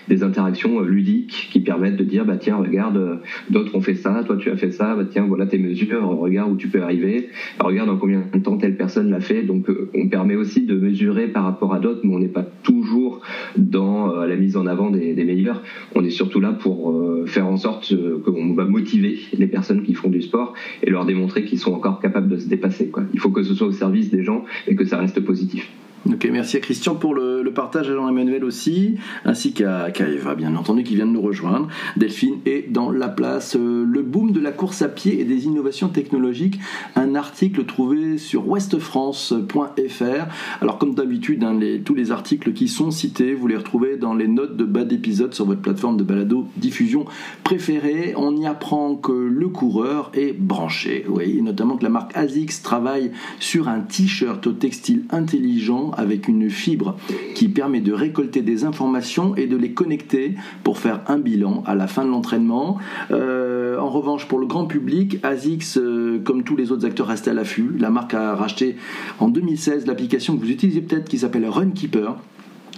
des, 0.08 0.23
interactions 0.23 0.81
euh, 0.81 0.87
ludiques 0.87 1.49
qui 1.50 1.61
permettent 1.61 1.96
de 1.96 2.05
dire 2.05 2.25
bah 2.25 2.37
tiens 2.37 2.56
regarde 2.56 2.96
euh, 2.96 3.17
d'autres 3.50 3.75
ont 3.75 3.81
fait 3.81 3.96
ça 3.96 4.23
toi 4.25 4.37
tu 4.37 4.49
as 4.49 4.56
fait 4.56 4.70
ça 4.70 4.94
bah 4.94 5.05
tiens 5.11 5.26
voilà 5.26 5.46
tes 5.46 5.58
mesures 5.58 6.06
regarde 6.06 6.52
où 6.52 6.56
tu 6.56 6.69
peux 6.69 6.82
arriver. 6.82 7.31
Regarde 7.58 7.91
en 7.91 7.96
combien 7.96 8.23
de 8.32 8.38
temps 8.38 8.56
telle 8.56 8.76
personne 8.76 9.11
l'a 9.11 9.20
fait. 9.20 9.43
Donc 9.43 9.69
euh, 9.69 9.91
on 9.94 10.08
permet 10.08 10.37
aussi 10.37 10.62
de 10.62 10.76
mesurer 10.76 11.26
par 11.26 11.44
rapport 11.44 11.75
à 11.75 11.81
d'autres 11.81 12.00
mais 12.05 12.14
on 12.14 12.20
n'est 12.20 12.29
pas 12.29 12.46
toujours 12.62 13.20
dans 13.56 14.14
la 14.25 14.37
mise 14.37 14.56
en 14.56 14.67
avant 14.67 14.91
des, 14.91 15.14
meilleurs. 15.25 15.62
On 15.94 16.05
est 16.05 16.11
surtout 16.11 16.41
là 16.41 16.52
pour 16.52 16.94
faire 17.26 17.46
en 17.46 17.56
sorte 17.56 17.94
qu'on 18.25 18.55
va 18.55 18.64
motiver 18.64 19.19
les 19.37 19.46
personnes 19.46 19.82
qui 19.82 19.94
font 19.94 20.08
du 20.08 20.23
sport 20.23 20.55
et 20.82 20.91
leur 20.91 21.05
démontrer 21.05 21.44
qu'ils 21.44 21.58
sont 21.58 21.73
encore 21.73 22.00
capables 22.00 22.29
de 22.29 22.38
se 22.38 22.49
dépasser 22.49 22.88
quoi. 22.88 23.02
il 23.12 23.20
faut 23.20 23.31
que 23.31 23.43
ce 23.43 23.55
soit 23.55 23.67
au 23.67 23.73
service 23.73 24.11
des 24.11 24.23
gens 24.23 24.44
et 24.67 24.76
que 24.76 24.85
ça 24.85 24.99
reste 24.99 25.20
positif 25.20 25.70
Ok, 26.06 26.29
merci 26.31 26.59
à 26.59 26.61
Christian 26.61 26.97
pour 26.97 27.15
le, 27.15 27.51
partage, 27.55 27.89
à 27.89 27.95
Jean-Emmanuel 27.95 28.45
aussi, 28.45 28.97
ainsi 29.25 29.55
qu'à 29.55 29.89
Eva, 29.89 30.35
bien 30.35 30.55
entendu, 30.55 30.83
qui 30.83 30.97
vient 30.97 31.06
de 31.06 31.12
nous 31.12 31.23
rejoindre. 31.23 31.69
Delphine 31.97 32.41
est 32.45 32.71
dans 32.71 32.91
la 32.91 33.09
place. 33.09 33.56
Euh, 33.56 33.87
le 33.87 34.03
boom 34.03 34.33
de 34.33 34.41
la 34.41 34.53
course 34.53 34.83
à 34.83 34.89
pied 34.89 35.19
et 35.19 35.25
des 35.25 35.47
innovations 35.47 35.89
technologiques, 35.89 36.61
un 36.95 37.15
article 37.15 37.65
trouvé 37.65 38.19
sur 38.19 38.47
ouestfrance.fr. 38.49 40.27
Alors, 40.61 40.77
comme 40.77 40.95
d'habitude, 40.95 41.43
hein, 41.43 41.59
tous 41.83 41.95
les 41.95 42.12
articles 42.12 42.53
qui 42.53 42.69
sont 42.69 42.91
cités, 42.91 43.33
vous 43.33 43.47
les 43.47 43.56
retrouvez 43.56 43.97
dans 43.97 44.12
les 44.12 44.29
notes 44.29 44.59
de 44.59 44.65
bas 44.65 44.85
d'épisode 44.85 45.33
sur 45.33 45.47
votre 45.47 45.62
plateforme 45.62 45.97
de 45.97 46.05
balado 46.05 46.47
diffusion 46.59 47.06
préférée. 47.45 48.12
On 48.17 48.37
y 48.37 48.47
apprend 48.47 48.95
que 48.95 49.12
le 49.12 49.49
coureur 49.49 50.11
est 50.12 50.39
branché, 50.39 51.06
oui, 51.09 51.41
notamment 51.41 51.79
que 51.79 51.85
la 51.85 51.89
marque 51.89 52.15
ASICS 52.15 52.61
travaille 52.62 53.11
sur 53.41 53.69
un 53.69 53.81
t-shirt 53.81 54.47
au 54.47 54.53
textile 54.53 55.05
intelligent 55.11 55.93
avec 55.99 56.29
une 56.29 56.50
fibre 56.50 56.96
qui 57.35 57.49
permet 57.49 57.81
de 57.81 57.93
récolter 57.93 58.43
des 58.43 58.64
informations 58.64 59.37
et 59.37 59.46
de 59.46 59.56
les 59.56 59.73
connecter 59.73 60.35
pour 60.62 60.79
faire 60.79 61.00
un 61.08 61.19
bilan 61.19 61.62
à 61.67 61.75
la 61.75 61.87
fin 61.87 62.05
de 62.05 62.11
l'entraînement. 62.11 62.79
Euh, 63.11 63.79
en 63.79 63.88
revanche, 63.88 64.26
pour 64.29 64.38
le 64.38 64.46
grand 64.46 64.67
public, 64.67 65.19
ASICS, 65.23 65.79
euh, 65.79 66.19
comme 66.23 66.44
tous 66.44 66.56
les 66.56 66.73
autres 66.73 66.87
acteurs, 66.87 67.06
reste 67.06 67.29
à 67.29 67.34
l'affût. 67.34 67.74
La 67.79 67.91
marque 67.91 68.15
a 68.15 68.34
racheté 68.34 68.77
en 69.19 69.29
2016 69.29 69.86
l'application 69.86 70.36
que 70.36 70.43
vous 70.43 70.51
utilisez 70.51 70.81
peut-être 70.81 71.08
qui 71.08 71.19
s'appelle 71.19 71.46
Runkeeper 71.46 72.17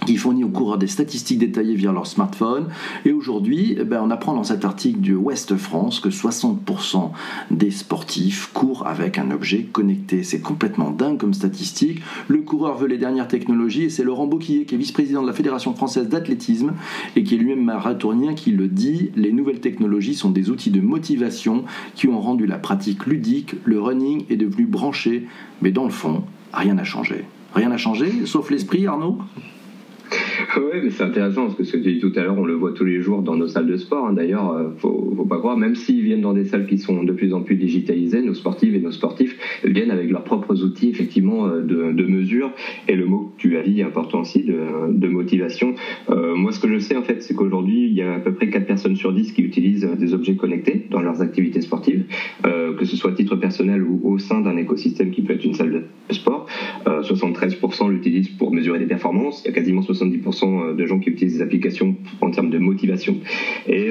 qui 0.07 0.15
fournit 0.15 0.45
aux 0.45 0.49
coureurs 0.49 0.77
des 0.77 0.87
statistiques 0.87 1.39
détaillées 1.39 1.75
via 1.75 1.91
leur 1.91 2.07
smartphone. 2.07 2.69
Et 3.03 3.11
aujourd'hui, 3.11 3.75
eh 3.77 3.83
ben, 3.83 4.01
on 4.01 4.09
apprend 4.09 4.33
dans 4.33 4.45
cet 4.45 4.63
article 4.63 5.01
du 5.01 5.15
Ouest 5.15 5.57
France 5.57 5.99
que 5.99 6.07
60% 6.07 7.11
des 7.51 7.71
sportifs 7.71 8.49
courent 8.53 8.87
avec 8.87 9.17
un 9.17 9.31
objet 9.31 9.63
connecté. 9.63 10.23
C'est 10.23 10.39
complètement 10.39 10.91
dingue 10.91 11.17
comme 11.17 11.33
statistique. 11.33 12.01
Le 12.29 12.41
coureur 12.41 12.77
veut 12.77 12.87
les 12.87 12.97
dernières 12.97 13.27
technologies 13.27 13.83
et 13.83 13.89
c'est 13.89 14.05
Laurent 14.05 14.27
Bocquier, 14.27 14.63
qui 14.63 14.75
est 14.75 14.77
vice-président 14.77 15.21
de 15.21 15.27
la 15.27 15.33
Fédération 15.33 15.73
française 15.73 16.07
d'athlétisme 16.07 16.71
et 17.17 17.23
qui 17.23 17.35
est 17.35 17.37
lui-même 17.37 17.65
marathonien, 17.65 18.33
qui 18.33 18.51
le 18.51 18.69
dit. 18.69 19.11
Les 19.17 19.33
nouvelles 19.33 19.59
technologies 19.59 20.15
sont 20.15 20.29
des 20.29 20.49
outils 20.49 20.71
de 20.71 20.79
motivation 20.79 21.65
qui 21.95 22.07
ont 22.07 22.21
rendu 22.21 22.45
la 22.45 22.59
pratique 22.59 23.07
ludique. 23.07 23.55
Le 23.65 23.81
running 23.81 24.23
est 24.29 24.37
devenu 24.37 24.67
branché, 24.67 25.27
mais 25.61 25.71
dans 25.71 25.83
le 25.83 25.89
fond, 25.89 26.23
rien 26.53 26.75
n'a 26.75 26.85
changé. 26.85 27.25
Rien 27.53 27.67
n'a 27.67 27.77
changé, 27.77 28.25
sauf 28.25 28.49
l'esprit, 28.51 28.87
Arnaud? 28.87 29.17
Oui, 30.59 30.79
mais 30.83 30.89
c'est 30.89 31.03
intéressant 31.03 31.45
parce 31.45 31.55
que 31.55 31.63
ce 31.63 31.73
que 31.73 31.83
tu 31.83 31.93
dis 31.93 31.99
tout 31.99 32.11
à 32.15 32.23
l'heure, 32.23 32.37
on 32.37 32.45
le 32.45 32.53
voit 32.53 32.71
tous 32.71 32.85
les 32.85 33.01
jours 33.01 33.21
dans 33.21 33.35
nos 33.35 33.47
salles 33.47 33.67
de 33.67 33.77
sport. 33.77 34.07
Hein. 34.07 34.13
D'ailleurs, 34.13 34.51
euh, 34.53 34.69
faut, 34.77 35.13
faut 35.15 35.25
pas 35.25 35.37
croire, 35.37 35.57
même 35.57 35.75
s'ils 35.75 36.01
viennent 36.01 36.21
dans 36.21 36.33
des 36.33 36.45
salles 36.45 36.65
qui 36.67 36.77
sont 36.77 37.03
de 37.03 37.11
plus 37.11 37.33
en 37.33 37.41
plus 37.41 37.55
digitalisées, 37.55 38.21
nos 38.21 38.33
sportives 38.33 38.75
et 38.75 38.79
nos 38.79 38.91
sportifs 38.91 39.37
viennent 39.63 39.91
avec 39.91 40.09
leurs 40.09 40.23
propres 40.23 40.63
outils 40.63 40.89
effectivement 40.89 41.47
euh, 41.47 41.61
de, 41.61 42.05
mesure. 42.07 42.51
Et 42.87 42.95
le 42.95 43.05
mot 43.05 43.31
que 43.35 43.41
tu 43.41 43.57
as 43.57 43.63
dit 43.63 43.81
est 43.81 43.83
important 43.83 44.21
aussi 44.21 44.43
de, 44.43 45.07
motivation. 45.07 45.75
Euh, 46.09 46.35
moi, 46.35 46.51
ce 46.51 46.59
que 46.59 46.67
je 46.67 46.79
sais 46.79 46.95
en 46.95 47.03
fait, 47.03 47.21
c'est 47.21 47.33
qu'aujourd'hui, 47.33 47.85
il 47.85 47.93
y 47.93 48.01
a 48.01 48.15
à 48.15 48.19
peu 48.19 48.33
près 48.33 48.49
4 48.49 48.65
personnes 48.65 48.95
sur 48.95 49.13
10 49.13 49.31
qui 49.33 49.41
utilisent 49.41 49.87
des 49.97 50.13
objets 50.13 50.35
connectés 50.35 50.85
dans 50.91 51.01
leurs 51.01 51.21
activités 51.21 51.61
sportives, 51.61 52.05
que 52.43 52.85
ce 52.85 52.95
soit 52.95 53.11
à 53.11 53.13
titre 53.13 53.35
personnel 53.35 53.81
ou 53.83 53.99
au 54.03 54.19
sein 54.19 54.41
d'un 54.41 54.57
écosystème 54.57 55.11
qui 55.11 55.21
peut 55.21 55.33
être 55.33 55.45
une 55.45 55.53
salle 55.53 55.71
de 55.71 56.13
sport. 56.13 56.36
73% 57.07 57.89
l'utilisent 57.89 58.29
pour 58.29 58.53
mesurer 58.53 58.79
des 58.79 58.85
performances. 58.85 59.41
Il 59.43 59.47
y 59.47 59.51
a 59.51 59.53
quasiment 59.53 59.81
70% 59.81 60.43
euh, 60.43 60.73
de 60.73 60.85
gens 60.85 60.99
qui 60.99 61.09
utilisent 61.09 61.37
des 61.37 61.41
applications 61.41 61.95
en 62.21 62.31
termes 62.31 62.49
de 62.49 62.57
motivation 62.57 63.17
et 63.67 63.87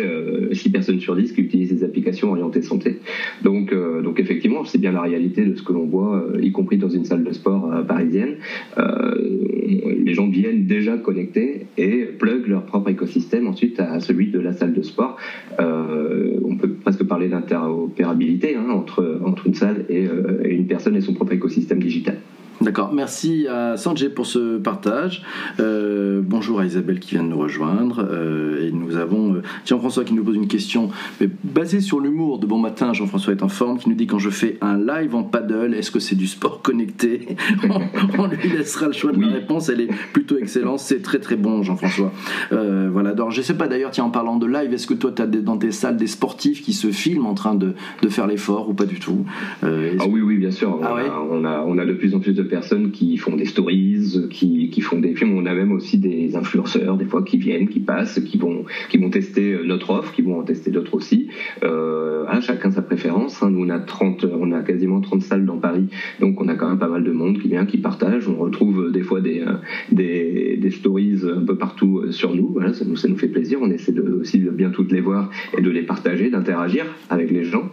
6 0.52 0.68
euh, 0.68 0.72
personnes 0.72 1.00
sur 1.00 1.16
10 1.16 1.32
qui 1.32 1.40
utilisent 1.42 1.72
des 1.72 1.84
applications 1.84 2.30
orientées 2.30 2.62
santé. 2.62 2.98
Donc, 3.42 3.72
euh, 3.72 4.02
donc 4.02 4.20
effectivement, 4.20 4.64
c'est 4.64 4.78
bien 4.78 4.92
la 4.92 5.02
réalité 5.02 5.44
de 5.44 5.54
ce 5.54 5.62
que 5.62 5.72
l'on 5.72 5.86
voit, 5.86 6.26
y 6.40 6.52
compris 6.52 6.76
dans 6.78 6.88
une 6.88 7.04
salle 7.04 7.24
de 7.24 7.32
sport 7.32 7.70
parisienne. 7.86 8.36
les 8.76 10.14
gens 10.14 10.28
viennent 10.28 10.66
déjà 10.66 10.96
connectés 10.96 11.66
et 11.76 12.04
plug 12.18 12.46
leur 12.46 12.64
propre 12.64 12.90
écosystème 12.90 13.46
ensuite 13.46 13.80
à 13.80 14.00
celui 14.00 14.30
de 14.30 14.40
la 14.40 14.52
salle 14.52 14.72
de 14.72 14.82
sport. 14.82 15.16
on 15.58 16.56
peut 16.56 16.70
presque 16.82 17.04
parler 17.04 17.28
d'interopérabilité 17.28 18.56
hein, 18.56 18.66
entre 18.70 19.46
une 19.46 19.54
salle 19.54 19.84
et 19.88 20.06
une 20.44 20.66
personne 20.66 20.96
et 20.96 21.00
son 21.00 21.14
propre 21.14 21.32
écosystème 21.32 21.80
digital. 21.80 22.18
D'accord, 22.66 22.92
merci 22.92 23.46
à 23.46 23.76
Sanjay 23.76 24.08
pour 24.08 24.26
ce 24.26 24.58
partage. 24.58 25.22
Euh, 25.60 26.20
bonjour 26.20 26.58
à 26.58 26.66
Isabelle 26.66 26.98
qui 26.98 27.14
vient 27.14 27.22
de 27.22 27.28
nous 27.28 27.38
rejoindre. 27.38 28.04
Euh, 28.10 28.66
et 28.66 28.72
nous 28.72 28.96
avons 28.96 29.34
euh, 29.34 29.42
Jean-François 29.64 30.02
qui 30.02 30.14
nous 30.14 30.24
pose 30.24 30.34
une 30.34 30.48
question 30.48 30.88
mais 31.20 31.28
basée 31.44 31.80
sur 31.80 32.00
l'humour 32.00 32.40
de 32.40 32.46
Bon 32.46 32.58
Matin. 32.58 32.92
Jean-François 32.92 33.34
est 33.34 33.44
en 33.44 33.48
forme, 33.48 33.78
qui 33.78 33.88
nous 33.88 33.94
dit 33.94 34.08
quand 34.08 34.18
je 34.18 34.30
fais 34.30 34.58
un 34.62 34.78
live 34.78 35.14
en 35.14 35.22
paddle, 35.22 35.74
est-ce 35.74 35.92
que 35.92 36.00
c'est 36.00 36.16
du 36.16 36.26
sport 36.26 36.60
connecté 36.60 37.36
on, 38.18 38.26
lui 38.26 38.48
laissera 38.48 38.88
le 38.88 38.92
choix 38.92 39.12
de 39.12 39.20
la 39.20 39.28
réponse. 39.28 39.68
Elle 39.68 39.82
est 39.82 39.90
plutôt 40.12 40.36
excellente. 40.36 40.80
C'est 40.80 41.02
très 41.02 41.20
très 41.20 41.36
bon, 41.36 41.62
Jean-François. 41.62 42.12
voilà, 42.50 43.10
alors 43.10 43.30
je 43.30 43.42
sais 43.42 43.54
pas 43.54 43.68
d'ailleurs, 43.68 43.92
tiens, 43.92 44.06
en 44.06 44.10
parlant 44.10 44.38
de 44.38 44.46
live, 44.48 44.74
est-ce 44.74 44.88
que 44.88 44.94
toi 44.94 45.12
tu 45.14 45.22
as 45.22 45.26
dans 45.28 45.56
tes 45.56 45.70
salles 45.70 45.98
des 45.98 46.08
sportifs 46.08 46.62
qui 46.62 46.72
se 46.72 46.88
filment 46.88 47.26
en 47.26 47.34
train 47.34 47.54
de, 47.54 47.74
de 48.02 48.08
faire 48.08 48.26
l'effort 48.26 48.68
ou 48.68 48.74
pas 48.74 48.86
du 48.86 48.98
tout? 48.98 49.24
Ah 49.62 49.68
oui, 50.10 50.20
oui, 50.20 50.38
bien 50.38 50.50
sûr. 50.50 50.80
Ah 50.82 50.96
on, 51.30 51.44
a, 51.44 51.60
on 51.64 51.78
a 51.78 51.86
de 51.86 51.92
plus 51.92 52.12
en 52.16 52.18
plus 52.18 52.32
de 52.32 52.42
personnes 52.42 52.55
qui 52.92 53.16
font 53.16 53.36
des 53.36 53.44
stories, 53.44 54.28
qui, 54.30 54.70
qui, 54.70 54.80
font 54.80 54.98
des 54.98 55.14
films. 55.14 55.36
On 55.36 55.46
a 55.46 55.54
même 55.54 55.72
aussi 55.72 55.98
des 55.98 56.36
influenceurs, 56.36 56.96
des 56.96 57.04
fois, 57.04 57.22
qui 57.22 57.38
viennent, 57.38 57.68
qui 57.68 57.80
passent, 57.80 58.20
qui 58.20 58.38
vont, 58.38 58.64
qui 58.88 58.98
vont 58.98 59.10
tester 59.10 59.58
notre 59.64 59.90
offre, 59.90 60.12
qui 60.12 60.22
vont 60.22 60.38
en 60.38 60.42
tester 60.42 60.70
d'autres 60.70 60.94
aussi. 60.94 61.28
Euh, 61.62 62.24
hein, 62.28 62.40
chacun 62.40 62.70
sa 62.70 62.82
préférence. 62.82 63.42
Hein. 63.42 63.50
Nous, 63.50 63.64
on 63.64 63.70
a 63.70 63.78
30, 63.78 64.26
on 64.32 64.52
a 64.52 64.62
quasiment 64.62 65.00
30 65.00 65.22
salles 65.22 65.46
dans 65.46 65.58
Paris, 65.58 65.86
donc 66.20 66.40
on 66.40 66.48
a 66.48 66.54
quand 66.54 66.68
même 66.68 66.78
pas 66.78 66.88
mal 66.88 67.04
de 67.04 67.12
monde 67.12 67.40
qui 67.40 67.48
vient, 67.48 67.66
qui 67.66 67.78
partage. 67.78 68.28
On 68.28 68.36
retrouve 68.36 68.90
des 68.92 69.02
fois 69.02 69.20
des, 69.20 69.44
des, 69.92 70.70
stories 70.70 71.22
un 71.24 71.44
peu 71.44 71.56
partout 71.56 72.04
sur 72.10 72.34
nous. 72.34 72.58
Ça 72.72 72.84
nous, 72.84 72.96
ça 72.96 73.08
nous 73.08 73.16
fait 73.16 73.28
plaisir. 73.28 73.58
On 73.62 73.70
essaie 73.70 73.94
aussi 73.98 74.38
de 74.38 74.50
bien 74.50 74.70
toutes 74.70 74.92
les 74.92 75.00
voir 75.00 75.30
et 75.56 75.62
de 75.62 75.70
les 75.70 75.82
partager, 75.82 76.30
d'interagir 76.30 76.84
avec 77.10 77.30
les 77.30 77.44
gens. 77.44 77.70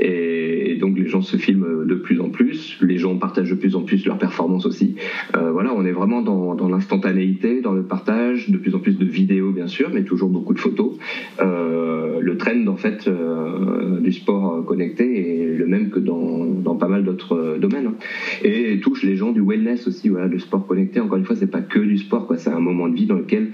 Et, 0.00 0.72
et 0.72 0.76
donc 0.76 0.98
les 0.98 1.06
gens 1.06 1.22
se 1.22 1.36
filment 1.36 1.86
de 1.86 1.94
plus 1.94 2.20
en 2.20 2.30
plus. 2.30 2.78
Les 2.80 2.98
gens 2.98 3.16
partagent 3.16 3.50
de 3.50 3.54
plus 3.54 3.76
en 3.76 3.82
plus 3.82 4.04
leur 4.06 4.11
performance 4.16 4.66
aussi. 4.66 4.96
Euh, 5.36 5.50
voilà, 5.50 5.72
on 5.74 5.84
est 5.84 5.92
vraiment 5.92 6.22
dans, 6.22 6.54
dans 6.54 6.68
l'instantanéité, 6.68 7.60
dans 7.60 7.72
le 7.72 7.82
partage, 7.82 8.50
de 8.50 8.58
plus 8.58 8.74
en 8.74 8.78
plus 8.78 8.98
de 8.98 9.04
vidéos 9.04 9.52
bien 9.52 9.66
sûr, 9.66 9.90
mais 9.92 10.02
toujours 10.02 10.30
beaucoup 10.30 10.54
de 10.54 10.58
photos. 10.58 10.92
Euh, 11.40 12.20
le 12.20 12.36
trend 12.36 12.66
en 12.66 12.76
fait 12.76 13.08
euh, 13.08 14.00
du 14.00 14.12
sport 14.12 14.64
connecté 14.64 15.51
est 15.51 15.51
le 15.62 15.68
même 15.68 15.90
que 15.90 15.98
dans, 15.98 16.44
dans 16.44 16.74
pas 16.74 16.88
mal 16.88 17.04
d'autres 17.04 17.58
domaines 17.60 17.86
hein. 17.86 17.94
et 18.42 18.80
touche 18.80 19.02
les 19.02 19.16
gens 19.16 19.32
du 19.32 19.40
wellness 19.40 19.86
aussi. 19.86 20.08
Voilà, 20.08 20.26
le 20.26 20.38
sport 20.38 20.66
connecté. 20.66 21.00
Encore 21.00 21.18
une 21.18 21.24
fois, 21.24 21.36
c'est 21.36 21.50
pas 21.50 21.60
que 21.60 21.78
du 21.78 21.98
sport, 21.98 22.26
quoi. 22.26 22.36
C'est 22.38 22.50
un 22.50 22.60
moment 22.60 22.88
de 22.88 22.94
vie 22.94 23.06
dans 23.06 23.16
lequel 23.16 23.50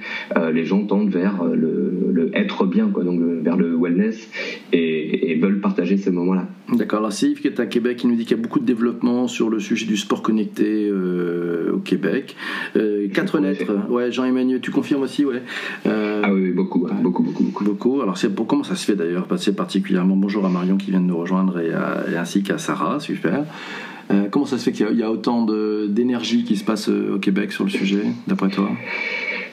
les 0.53 0.65
gens 0.65 0.85
tendent 0.85 1.11
vers 1.11 1.45
le, 1.45 1.93
le, 2.13 2.31
être 2.35 2.67
bien, 2.67 2.89
quoi, 2.89 3.05
donc 3.05 3.21
vers 3.43 3.57
le 3.57 3.77
wellness 3.77 4.29
et, 4.73 5.31
et 5.31 5.35
veulent 5.37 5.61
partager 5.61 5.97
ces 5.97 6.11
moments-là. 6.11 6.49
D'accord. 6.73 6.99
Alors 6.99 7.13
Yves 7.23 7.41
qui 7.41 7.47
est 7.47 7.61
à 7.61 7.67
Québec 7.67 7.97
qui 7.97 8.07
nous 8.07 8.15
dit 8.15 8.25
qu'il 8.25 8.37
y 8.37 8.41
a 8.41 8.43
beaucoup 8.43 8.61
de 8.61 8.67
développement 8.67 9.27
sur 9.27 9.49
le 9.49 9.59
sujet 9.59 9.87
du 9.87 9.97
sport 9.97 10.23
connecté 10.23 10.87
euh, 10.91 11.73
au 11.73 11.79
Québec. 11.79 12.37
Euh, 12.77 13.09
quatre 13.09 13.39
lettres. 13.39 13.73
Ouais, 13.89 14.13
Jean-Emmanuel, 14.13 14.61
tu 14.61 14.71
confirmes 14.71 15.03
aussi, 15.03 15.25
ouais. 15.25 15.43
Euh, 15.87 16.21
ah 16.23 16.33
oui, 16.33 16.51
beaucoup, 16.51 16.87
beaucoup, 17.03 17.23
beaucoup, 17.23 17.45
beaucoup. 17.45 17.65
Beaucoup. 17.65 18.03
Alors 18.03 18.19
c'est 18.19 18.35
pour 18.35 18.47
comment 18.47 18.65
ça 18.65 18.77
se 18.77 18.85
fait 18.85 18.97
d'ailleurs? 18.97 19.27
C'est 19.39 19.57
particulièrement 19.57 20.17
bonjour 20.17 20.45
à 20.45 20.51
Marion 20.51 20.77
qui 20.77 20.91
vient 20.91 21.01
de 21.01 21.07
nous 21.07 21.17
rejoindre 21.17 21.59
et, 21.59 21.71
ainsi 22.17 22.43
qu'à 22.43 22.59
Sarah, 22.59 23.01
super. 23.01 23.45
comment 24.31 24.47
ça 24.47 24.59
se 24.59 24.65
fait 24.65 24.73
qu'il 24.73 24.99
y, 24.99 25.03
a 25.03 25.11
autant 25.11 25.47
d'énergie 25.89 26.45
qui 26.45 26.57
se 26.57 26.65
passe 26.65 26.89
au 26.89 27.19
Québec 27.19 27.53
sur 27.53 27.65
le 27.65 27.71
sujet, 27.71 28.05
d'après 28.27 28.49
toi? 28.49 28.71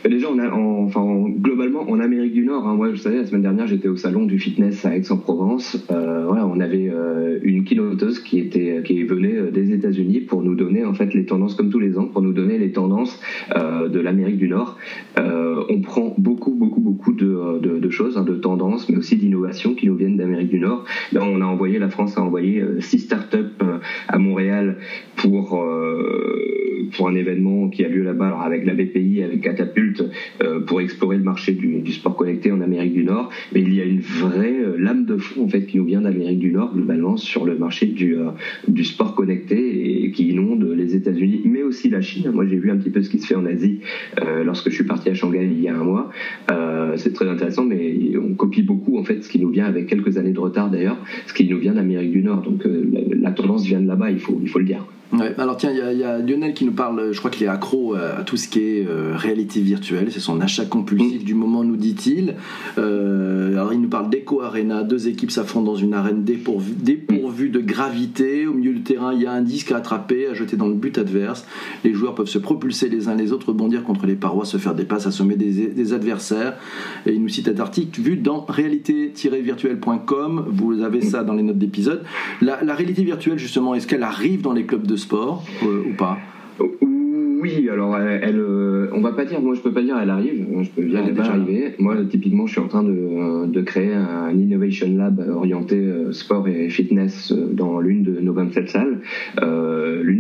Déjà, 0.08 0.28
on 0.32 0.38
a, 0.38 0.52
enfin, 0.52 1.04
globalement, 1.40 1.90
en 1.90 2.00
Amérique 2.00 2.34
du 2.34 2.46
Nord, 2.46 2.68
hein, 2.68 2.76
moi, 2.76 2.92
je 2.94 2.98
savais, 2.98 3.18
la 3.18 3.26
semaine 3.26 3.42
dernière, 3.42 3.66
j'étais 3.66 3.88
au 3.88 3.96
salon 3.96 4.26
du 4.26 4.38
fitness 4.38 4.86
à 4.86 4.96
Aix-en-Provence. 4.96 5.84
Euh, 5.90 6.26
on 6.30 6.60
avait 6.60 6.92
euh, 6.94 7.40
une 7.42 7.64
keynoteuse 7.64 8.20
qui 8.20 8.40
était, 8.40 8.84
qui 8.86 9.04
venait 9.04 9.36
euh, 9.36 9.52
des 9.52 9.74
États-Unis 9.74 10.22
pour 10.22 10.44
nous 10.44 10.54
donner 10.54 10.86
en 10.86 10.94
fait 10.94 11.14
les 11.16 11.26
tendances, 11.26 11.56
comme 11.56 11.72
tous 11.72 11.80
les 11.80 11.98
ans, 11.98 12.06
pour 12.06 12.22
nous 12.22 12.34
donner 12.34 12.60
les 12.60 12.72
tendances 12.72 13.20
euh, 13.56 13.90
de 13.90 14.00
l'Amérique 14.00 14.38
du 14.38 14.48
Nord. 14.48 14.78
Euh, 15.18 15.64
on 15.70 15.82
prend 15.82 16.14
beaucoup, 16.20 16.54
beaucoup, 16.54 16.82
beaucoup 16.82 17.14
de, 17.14 17.60
de, 17.60 17.80
de 17.80 17.90
choses, 17.90 18.18
hein, 18.18 18.24
de 18.24 18.36
tendances, 18.36 18.88
mais 18.90 18.98
aussi 18.98 19.16
d'innovations 19.16 19.74
qui 19.74 19.88
nous 19.88 19.96
viennent 19.96 20.18
d'Amérique 20.18 20.50
du 20.50 20.60
Nord. 20.60 20.86
Là, 21.14 21.22
on 21.24 21.42
a 21.42 21.46
envoyé, 21.46 21.80
la 21.80 21.90
France 21.90 22.16
a 22.20 22.22
envoyé 22.22 22.64
six 22.80 23.00
startups 23.00 23.64
à 24.08 24.18
Montréal 24.20 24.78
pour 25.16 25.66
pour 26.96 27.08
un 27.08 27.16
événement 27.16 27.70
qui 27.70 27.84
a 27.84 27.90
lieu 27.90 28.04
là-bas, 28.04 28.28
alors 28.28 28.42
avec 28.42 28.66
la 28.66 28.74
BPI, 28.74 29.24
avec 29.24 29.42
Catapult, 29.42 29.95
euh, 30.42 30.60
pour 30.62 30.82
explorer 30.82 31.18
le 31.18 31.24
marché 31.24 31.54
du, 31.54 31.92
sport 31.92 32.16
connecté 32.16 32.52
en 32.52 32.62
Amérique 32.62 32.94
du 32.94 33.04
Nord. 33.04 33.30
Mais 33.54 33.62
il 33.62 33.74
y 33.74 33.82
a 33.82 33.86
une 33.86 34.00
vraie 34.00 34.60
euh, 34.60 34.78
lame 34.78 35.06
de 35.06 35.18
fond 35.18 35.46
en 35.46 35.48
fait 35.48 35.66
qui 35.66 35.78
nous 35.78 35.86
vient 35.86 36.02
d'Amérique 36.02 36.40
du 36.40 36.52
Nord 36.52 36.74
globalement 36.74 37.18
sur 37.18 37.46
le 37.46 37.58
marché 37.58 37.86
du, 37.86 38.18
euh, 38.18 38.32
du 38.68 38.84
sport 38.84 39.16
connecté 39.16 40.04
et 40.04 40.12
qui 40.12 40.30
inonde 40.30 40.64
les 40.64 40.96
États-Unis, 40.96 41.42
mais 41.46 41.64
aussi 41.64 41.90
la 41.90 42.02
Chine. 42.02 42.32
Moi, 42.32 42.46
j'ai 42.48 42.58
vu 42.58 42.72
un 42.72 42.78
petit 42.78 42.90
peu 42.90 43.02
ce 43.02 43.10
qui 43.10 43.20
se 43.20 43.28
fait 43.28 43.36
en 43.36 43.46
Asie 43.46 43.80
lorsque 44.44 44.70
je 44.70 44.76
suis 44.76 44.84
parti 44.84 45.10
à 45.10 45.14
Shanghai 45.14 45.46
il 45.46 45.62
y 45.62 45.68
a 45.68 45.76
un 45.76 45.84
mois. 45.84 46.12
c'est 46.96 47.14
très 47.14 47.28
intéressant, 47.28 47.66
mais 47.66 48.14
on 48.18 48.34
copie 48.34 48.62
beaucoup 48.62 48.98
en 48.98 49.04
fait 49.04 49.24
ce 49.24 49.30
qui 49.30 49.40
nous 49.40 49.50
vient 49.50 49.66
avec 49.66 49.88
quelques 49.88 50.18
années 50.18 50.32
de 50.32 50.40
retard 50.40 50.70
d'ailleurs, 50.70 50.98
ce 51.28 51.34
qui 51.34 51.48
nous 51.48 51.58
vient 51.58 51.74
d'Amérique 51.74 52.12
du 52.12 52.22
Nord. 52.22 52.42
Donc 52.42 52.64
la, 52.66 53.32
tendance 53.32 53.66
vient 53.66 53.82
de 53.82 53.88
là-bas, 53.88 54.12
il 54.12 54.20
faut 54.20 54.60
le 54.60 54.66
dire. 54.66 54.86
Ouais, 55.14 55.34
alors 55.38 55.58
tiens, 55.58 55.72
il 55.72 55.98
y, 55.98 56.04
a 56.04 56.18
Lionel 56.20 56.54
qui 56.54 56.66
nous 56.66 56.72
parle, 56.72 57.12
je 57.12 57.20
crois 57.20 57.32
qu'il 57.32 57.44
est 57.44 57.50
accro 57.50 57.96
à 57.96 58.24
tout 58.24 58.38
ce 58.38 58.48
qui 58.48 58.60
est 58.60 58.88
euh, 58.88 59.14
réalité 59.16 59.62
virtuelle, 59.62 60.08
c'est 60.12 60.20
son 60.20 60.42
achat 60.42 60.66
compulsif 60.66 61.22
mm. 61.22 61.26
du 61.26 61.34
moment, 61.36 61.64
nous 61.64 61.78
dit-il. 61.78 62.36
Euh, 62.78 63.52
alors 63.54 63.74
il 63.74 63.82
nous 63.82 63.88
parle 63.88 64.10
d'Eco 64.10 64.42
Arena, 64.42 64.84
deux 64.84 65.08
équipes 65.08 65.32
s'affrontent 65.32 65.66
dans 65.66 65.76
une 65.76 65.94
arène 65.94 66.24
dépourvue, 66.24 66.74
dépourvue 66.74 67.50
de 67.50 67.60
gravité. 67.60 68.48
Au 68.48 68.54
milieu 68.54 68.74
du 68.74 68.82
terrain, 68.82 69.14
il 69.14 69.22
y 69.22 69.26
a 69.26 69.32
un 69.32 69.42
disque 69.42 69.72
à 69.72 69.78
attraper, 69.78 70.28
à 70.28 70.34
jeter 70.34 70.58
dans 70.58 70.68
le 70.68 70.74
but 70.74 70.98
adverse. 70.98 71.46
Les 71.84 71.94
joueurs 71.94 72.16
peuvent 72.16 72.28
se 72.28 72.40
propulser 72.40 72.90
les 72.90 73.08
uns 73.08 73.16
les 73.16 73.32
autres, 73.32 73.54
bondir 73.54 73.84
contre 73.84 74.06
les 74.06 74.16
parois, 74.16 74.46
se 74.46 74.58
faire 74.58 74.76
des 74.76 74.86
passes, 74.86 75.08
assommer 75.08 75.36
des, 75.36 75.68
des 75.68 75.94
adversaires. 75.94 76.58
Et 77.06 77.14
il 77.14 77.22
nous 77.22 77.30
cite 77.30 77.48
un 77.48 77.60
article 77.60 78.02
vu 78.02 78.18
dans 78.18 78.46
réalité-virtuelle.com. 78.48 80.46
Vous 80.50 80.82
avez 80.82 81.02
ça 81.02 81.24
dans 81.24 81.34
les 81.34 81.44
notes 81.44 81.58
d'épisode. 81.58 82.04
La, 82.42 82.64
la 82.64 82.76
réalité 82.76 83.04
virtuelle, 83.04 83.38
justement, 83.38 83.76
est-ce 83.76 83.88
qu'elle 83.88 84.04
arrive 84.04 84.42
dans 84.42 84.54
les 84.54 84.66
clubs 84.66 84.86
de 84.86 84.95
sport 84.96 85.46
euh, 85.64 85.84
ou 85.90 85.94
pas 85.94 86.18
oui, 87.46 87.70
alors 87.70 87.96
elle, 87.98 88.40
euh, 88.40 88.90
on 88.94 89.02
va 89.02 89.12
pas 89.12 89.24
dire, 89.24 89.40
moi 89.40 89.54
je 89.54 89.62
peux 89.62 89.72
pas 89.72 89.84
dire 89.84 89.98
elle 90.02 90.10
arrive, 90.10 90.48
je 90.64 90.70
peux 90.70 90.84
dire 90.84 91.02
elle, 91.04 91.10
est 91.10 91.12
déjà 91.12 91.32
arrivée. 91.32 91.76
Moi 91.78 91.98
typiquement 92.10 92.48
je 92.48 92.54
suis 92.54 92.62
en 92.62 92.68
train 92.68 92.82
de, 92.82 93.46
de 93.46 93.62
créer 93.62 93.94
un 93.94 94.32
innovation 94.32 94.88
lab 94.98 95.20
orienté 95.20 95.76
euh, 95.76 96.12
sport 96.12 96.48
et 96.48 96.70
fitness 96.70 97.32
dans 97.32 97.80
l'une 97.80 98.02
de 98.02 98.20
nos 98.20 98.34
27 98.34 98.70
salles. 98.70 99.02
Euh, 99.42 99.75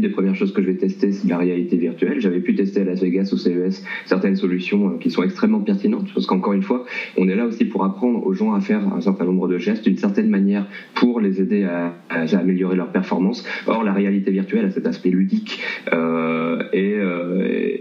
des 0.07 0.13
premières 0.13 0.35
choses 0.35 0.53
que 0.53 0.62
je 0.62 0.67
vais 0.67 0.75
tester 0.75 1.12
c'est 1.12 1.27
la 1.27 1.38
réalité 1.38 1.77
virtuelle. 1.77 2.19
J'avais 2.19 2.39
pu 2.39 2.55
tester 2.55 2.81
à 2.81 2.83
Las 2.83 3.01
Vegas 3.01 3.29
au 3.33 3.38
CES 3.38 3.83
certaines 4.05 4.35
solutions 4.35 4.97
qui 4.97 5.09
sont 5.09 5.24
extrêmement 5.24 5.62
pertinentes 5.62 6.09
parce 6.13 6.25
qu'encore 6.25 6.53
une 6.53 6.62
fois 6.62 6.85
on 7.17 7.27
est 7.27 7.35
là 7.35 7.45
aussi 7.45 7.65
pour 7.65 7.83
apprendre 7.83 8.25
aux 8.25 8.33
gens 8.33 8.53
à 8.53 8.62
faire 8.62 8.81
un 8.93 9.01
certain 9.01 9.25
nombre 9.25 9.47
de 9.47 9.57
gestes 9.57 9.83
d'une 9.83 9.97
certaine 9.97 10.29
manière 10.29 10.67
pour 10.93 11.19
les 11.19 11.41
aider 11.41 11.63
à, 11.63 11.93
améliorer 12.09 12.75
leur 12.75 12.91
performance. 12.91 13.45
Or 13.67 13.83
la 13.83 13.93
réalité 13.93 14.31
virtuelle 14.31 14.65
a 14.65 14.71
cet 14.71 14.85
aspect 14.88 15.09
ludique 15.09 15.62
euh, 15.93 16.63
et 16.74 16.93
euh, 16.95 17.77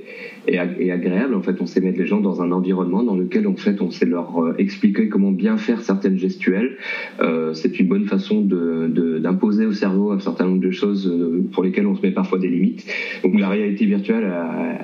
agréable. 0.48 1.34
En 1.34 1.42
fait, 1.42 1.60
on 1.60 1.66
sait 1.66 1.80
mettre 1.80 1.98
les 1.98 2.06
gens 2.06 2.20
dans 2.20 2.42
un 2.42 2.52
environnement 2.52 3.02
dans 3.02 3.16
lequel, 3.16 3.46
en 3.46 3.56
fait, 3.56 3.80
on 3.80 3.90
sait 3.90 4.06
leur 4.06 4.38
euh, 4.38 4.54
expliquer 4.58 5.08
comment 5.08 5.30
bien 5.30 5.56
faire 5.56 5.80
certaines 5.80 6.18
gestuelles. 6.18 6.76
Euh, 7.20 7.52
c'est 7.54 7.78
une 7.78 7.88
bonne 7.88 8.06
façon 8.06 8.40
d'imposer 8.40 9.64
de, 9.64 9.68
au 9.68 9.72
cerveau 9.72 10.12
un 10.12 10.20
certain 10.20 10.46
nombre 10.46 10.62
de 10.62 10.70
choses 10.70 11.12
pour 11.52 11.62
lesquelles 11.62 11.86
on 11.86 11.94
se 11.94 12.02
met 12.02 12.12
parfois 12.12 12.38
des 12.38 12.48
limites. 12.48 12.86
Donc, 13.22 13.38
la 13.38 13.48
réalité 13.48 13.86
virtuelle, 13.86 14.24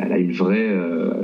elle 0.00 0.12
a 0.12 0.18
une 0.18 0.32
vraie 0.32 0.70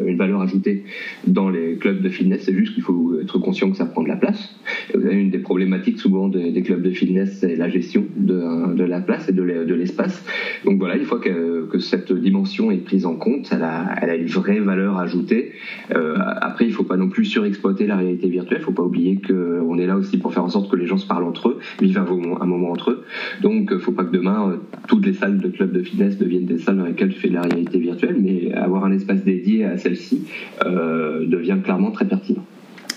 une 0.07 0.17
valeur 0.17 0.41
ajoutée 0.41 0.85
dans 1.27 1.49
les 1.49 1.77
clubs 1.77 2.01
de 2.01 2.09
fitness. 2.09 2.43
C'est 2.45 2.55
juste 2.55 2.75
qu'il 2.75 2.83
faut 2.83 3.19
être 3.21 3.39
conscient 3.39 3.71
que 3.71 3.77
ça 3.77 3.87
prend 3.87 4.03
de 4.03 4.09
la 4.09 4.17
place. 4.17 4.55
Et 4.95 5.15
une 5.15 5.31
des 5.31 5.39
problématiques 5.39 5.99
souvent 5.99 6.29
des, 6.29 6.63
clubs 6.63 6.83
de 6.83 6.91
fitness, 6.91 7.39
c'est 7.41 7.57
la 7.57 7.69
gestion 7.69 8.05
de, 8.17 8.75
de, 8.75 8.85
la 8.85 9.01
place 9.01 9.29
et 9.29 9.33
de 9.33 9.43
l'espace. 9.43 10.25
Donc 10.65 10.79
voilà, 10.79 10.97
une 10.97 11.05
fois 11.05 11.21
que, 11.21 11.67
que 11.67 11.79
cette 11.79 12.13
dimension 12.13 12.71
est 12.71 12.79
prise 12.79 13.07
en 13.07 13.17
compte, 13.17 13.49
elle 13.53 13.63
a, 13.63 13.83
a 13.83 14.17
vraie 14.27 14.61
valeur 14.61 14.99
ajoutée. 14.99 15.53
Euh, 15.95 16.17
après, 16.19 16.67
il 16.67 16.71
ne 16.71 16.75
faut 16.75 16.85
pas 16.85 16.97
non 16.97 17.09
plus 17.09 17.25
surexploiter 17.25 17.87
la 17.87 17.97
réalité 17.97 18.29
virtuelle. 18.29 18.59
Il 18.59 18.63
ne 18.63 18.67
faut 18.67 18.73
pas 18.73 18.83
oublier 18.83 19.21
qu'on 19.21 19.79
est 19.79 19.87
là 19.87 19.97
aussi 19.97 20.19
pour 20.19 20.33
faire 20.33 20.45
en 20.45 20.49
sorte 20.49 20.71
que 20.71 20.77
les 20.77 20.87
gens 20.87 20.99
se 20.99 21.07
parlent 21.07 21.25
entre 21.25 21.51
eux, 21.51 21.59
vivent 21.81 21.99
un, 21.99 22.07
un 22.41 22.47
moment 22.47 22.71
entre 22.71 22.91
eux. 22.91 23.05
Donc, 23.43 23.69
il 23.71 23.75
ne 23.75 23.79
faut 23.79 23.93
pas 23.93 24.05
que 24.05 24.13
demain, 24.13 24.51
euh, 24.51 24.57
toutes 24.89 25.05
les 25.07 25.15
salles 25.15 25.39
de 25.39 25.49
clubs 25.49 25.73
de 25.73 25.83
fitness 25.83 26.19
deviennent 26.19 26.47
des 26.47 26.59
salles 26.59 26.79
dans 26.79 26.87
lesquelles 26.87 27.13
tu 27.13 27.21
fais 27.21 27.29
de 27.29 27.35
la 27.35 27.43
réalité 27.43 27.79
virtuelle, 27.79 28.17
mais 28.21 28.53
avoir 28.53 28.85
un 28.85 28.93
espace 28.93 29.23
dédié 29.25 29.65
à 29.65 29.77
celle-ci 29.79 30.25
euh, 30.65 31.27
devient 31.27 31.59
clairement 31.63 31.91
très 31.91 32.07
pertinent. 32.07 32.45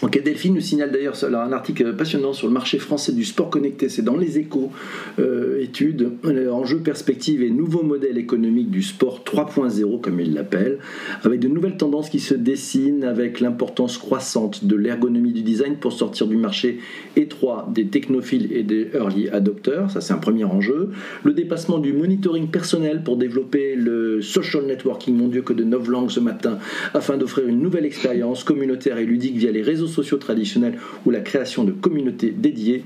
Ok, 0.01 0.23
Delphine 0.23 0.53
nous 0.53 0.61
signale 0.61 0.93
d'ailleurs 0.93 1.21
un 1.25 1.51
article 1.51 1.93
passionnant 1.93 2.31
sur 2.31 2.47
le 2.47 2.53
marché 2.53 2.79
français 2.79 3.11
du 3.11 3.25
sport 3.25 3.49
connecté. 3.49 3.89
C'est 3.89 4.01
dans 4.01 4.15
les 4.15 4.39
échos, 4.39 4.71
euh, 5.19 5.61
études, 5.61 6.11
euh, 6.23 6.49
enjeux, 6.51 6.79
perspectives 6.79 7.43
et 7.43 7.49
nouveaux 7.49 7.83
modèles 7.83 8.17
économiques 8.17 8.71
du 8.71 8.81
sport 8.81 9.25
3.0, 9.25 9.99
comme 9.99 10.21
il 10.21 10.33
l'appelle, 10.33 10.79
avec 11.25 11.41
de 11.41 11.49
nouvelles 11.49 11.75
tendances 11.75 12.09
qui 12.09 12.21
se 12.21 12.33
dessinent, 12.33 13.03
avec 13.03 13.41
l'importance 13.41 13.97
croissante 13.97 14.63
de 14.63 14.77
l'ergonomie 14.77 15.33
du 15.33 15.41
design 15.41 15.75
pour 15.75 15.91
sortir 15.91 16.27
du 16.27 16.37
marché 16.37 16.79
étroit 17.17 17.69
des 17.75 17.87
technophiles 17.87 18.53
et 18.53 18.63
des 18.63 18.91
early 18.93 19.27
adopters. 19.27 19.91
Ça, 19.91 19.99
c'est 19.99 20.13
un 20.13 20.17
premier 20.17 20.45
enjeu. 20.45 20.91
Le 21.25 21.33
dépassement 21.33 21.77
du 21.77 21.91
monitoring 21.91 22.47
personnel 22.47 23.03
pour 23.03 23.17
développer 23.17 23.75
le 23.75 24.21
social 24.21 24.63
networking, 24.63 25.17
mon 25.17 25.27
Dieu, 25.27 25.41
que 25.41 25.51
de 25.51 25.65
langues 25.89 26.09
ce 26.09 26.21
matin, 26.21 26.57
afin 26.93 27.17
d'offrir 27.17 27.47
une 27.47 27.61
nouvelle 27.61 27.85
expérience 27.85 28.45
communautaire 28.45 28.97
et 28.97 29.05
ludique 29.05 29.35
via 29.35 29.51
les 29.51 29.61
réseaux 29.61 29.88
sociaux 29.89 30.17
traditionnels 30.17 30.79
ou 31.05 31.11
la 31.11 31.19
création 31.19 31.63
de 31.63 31.71
communautés 31.71 32.31
dédiées 32.31 32.85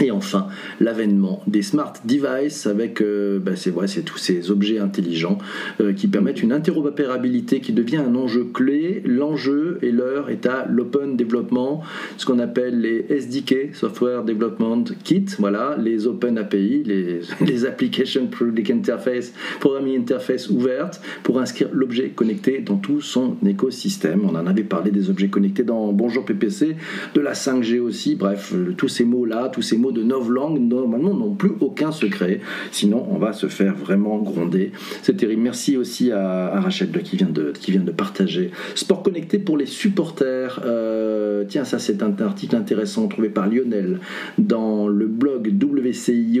et 0.00 0.10
enfin, 0.10 0.48
l'avènement 0.80 1.42
des 1.46 1.60
smart 1.60 1.92
devices 2.04 2.66
avec, 2.66 3.02
euh, 3.02 3.38
bah, 3.38 3.54
c'est 3.54 3.70
vrai, 3.70 3.86
c'est 3.86 4.02
tous 4.02 4.16
ces 4.16 4.50
objets 4.50 4.78
intelligents 4.78 5.36
euh, 5.80 5.92
qui 5.92 6.08
permettent 6.08 6.42
une 6.42 6.52
interopérabilité 6.52 7.60
qui 7.60 7.72
devient 7.72 7.98
un 7.98 8.14
enjeu 8.14 8.44
clé. 8.44 9.02
L'enjeu 9.04 9.78
et 9.82 9.90
l'heure 9.90 10.30
est 10.30 10.46
à 10.46 10.66
l'open 10.70 11.16
development, 11.16 11.82
ce 12.16 12.24
qu'on 12.24 12.38
appelle 12.38 12.80
les 12.80 13.04
SDK, 13.10 13.74
Software 13.74 14.24
Development 14.24 14.84
Kit, 15.04 15.26
voilà, 15.38 15.76
les 15.78 16.06
open 16.06 16.38
API, 16.38 16.82
les, 16.84 17.20
les 17.46 17.66
Application 17.66 18.26
Product 18.26 18.70
Interface, 18.70 19.34
Programming 19.60 20.00
Interface 20.00 20.48
ouvertes 20.48 21.02
pour 21.22 21.40
inscrire 21.40 21.68
l'objet 21.72 22.08
connecté 22.08 22.60
dans 22.60 22.76
tout 22.76 23.02
son 23.02 23.36
écosystème. 23.46 24.22
On 24.24 24.34
en 24.34 24.46
avait 24.46 24.64
parlé 24.64 24.90
des 24.90 25.10
objets 25.10 25.28
connectés 25.28 25.62
dans 25.62 25.92
Bonjour 25.92 26.24
PPC, 26.24 26.76
de 27.14 27.20
la 27.20 27.34
5G 27.34 27.80
aussi, 27.80 28.14
bref, 28.14 28.54
tous 28.78 28.88
ces 28.88 29.04
mots-là, 29.04 29.50
tous 29.50 29.62
ces 29.62 29.76
mots 29.76 29.89
de 29.92 30.02
novlangue, 30.02 30.60
normalement, 30.60 31.14
n'ont 31.14 31.34
plus 31.34 31.52
aucun 31.60 31.92
secret. 31.92 32.40
Sinon, 32.70 33.06
on 33.10 33.18
va 33.18 33.32
se 33.32 33.46
faire 33.46 33.74
vraiment 33.74 34.18
gronder. 34.18 34.72
C'est 35.02 35.16
terrible. 35.16 35.42
Merci 35.42 35.76
aussi 35.76 36.12
à, 36.12 36.60
Rachel 36.60 36.90
qui 37.02 37.16
vient, 37.16 37.28
de, 37.28 37.52
qui 37.58 37.70
vient 37.72 37.82
de 37.82 37.90
partager. 37.92 38.50
Sport 38.74 39.02
connecté 39.02 39.38
pour 39.38 39.56
les 39.56 39.66
supporters. 39.66 40.60
Euh, 40.64 41.44
tiens, 41.48 41.64
ça, 41.64 41.78
c'est 41.78 42.02
un 42.02 42.14
article 42.20 42.56
intéressant 42.56 43.08
trouvé 43.08 43.28
par 43.28 43.48
Lionel 43.48 44.00
dans 44.38 44.88
le 44.88 45.06
blog 45.06 45.52
wcie.fr. 45.62 46.40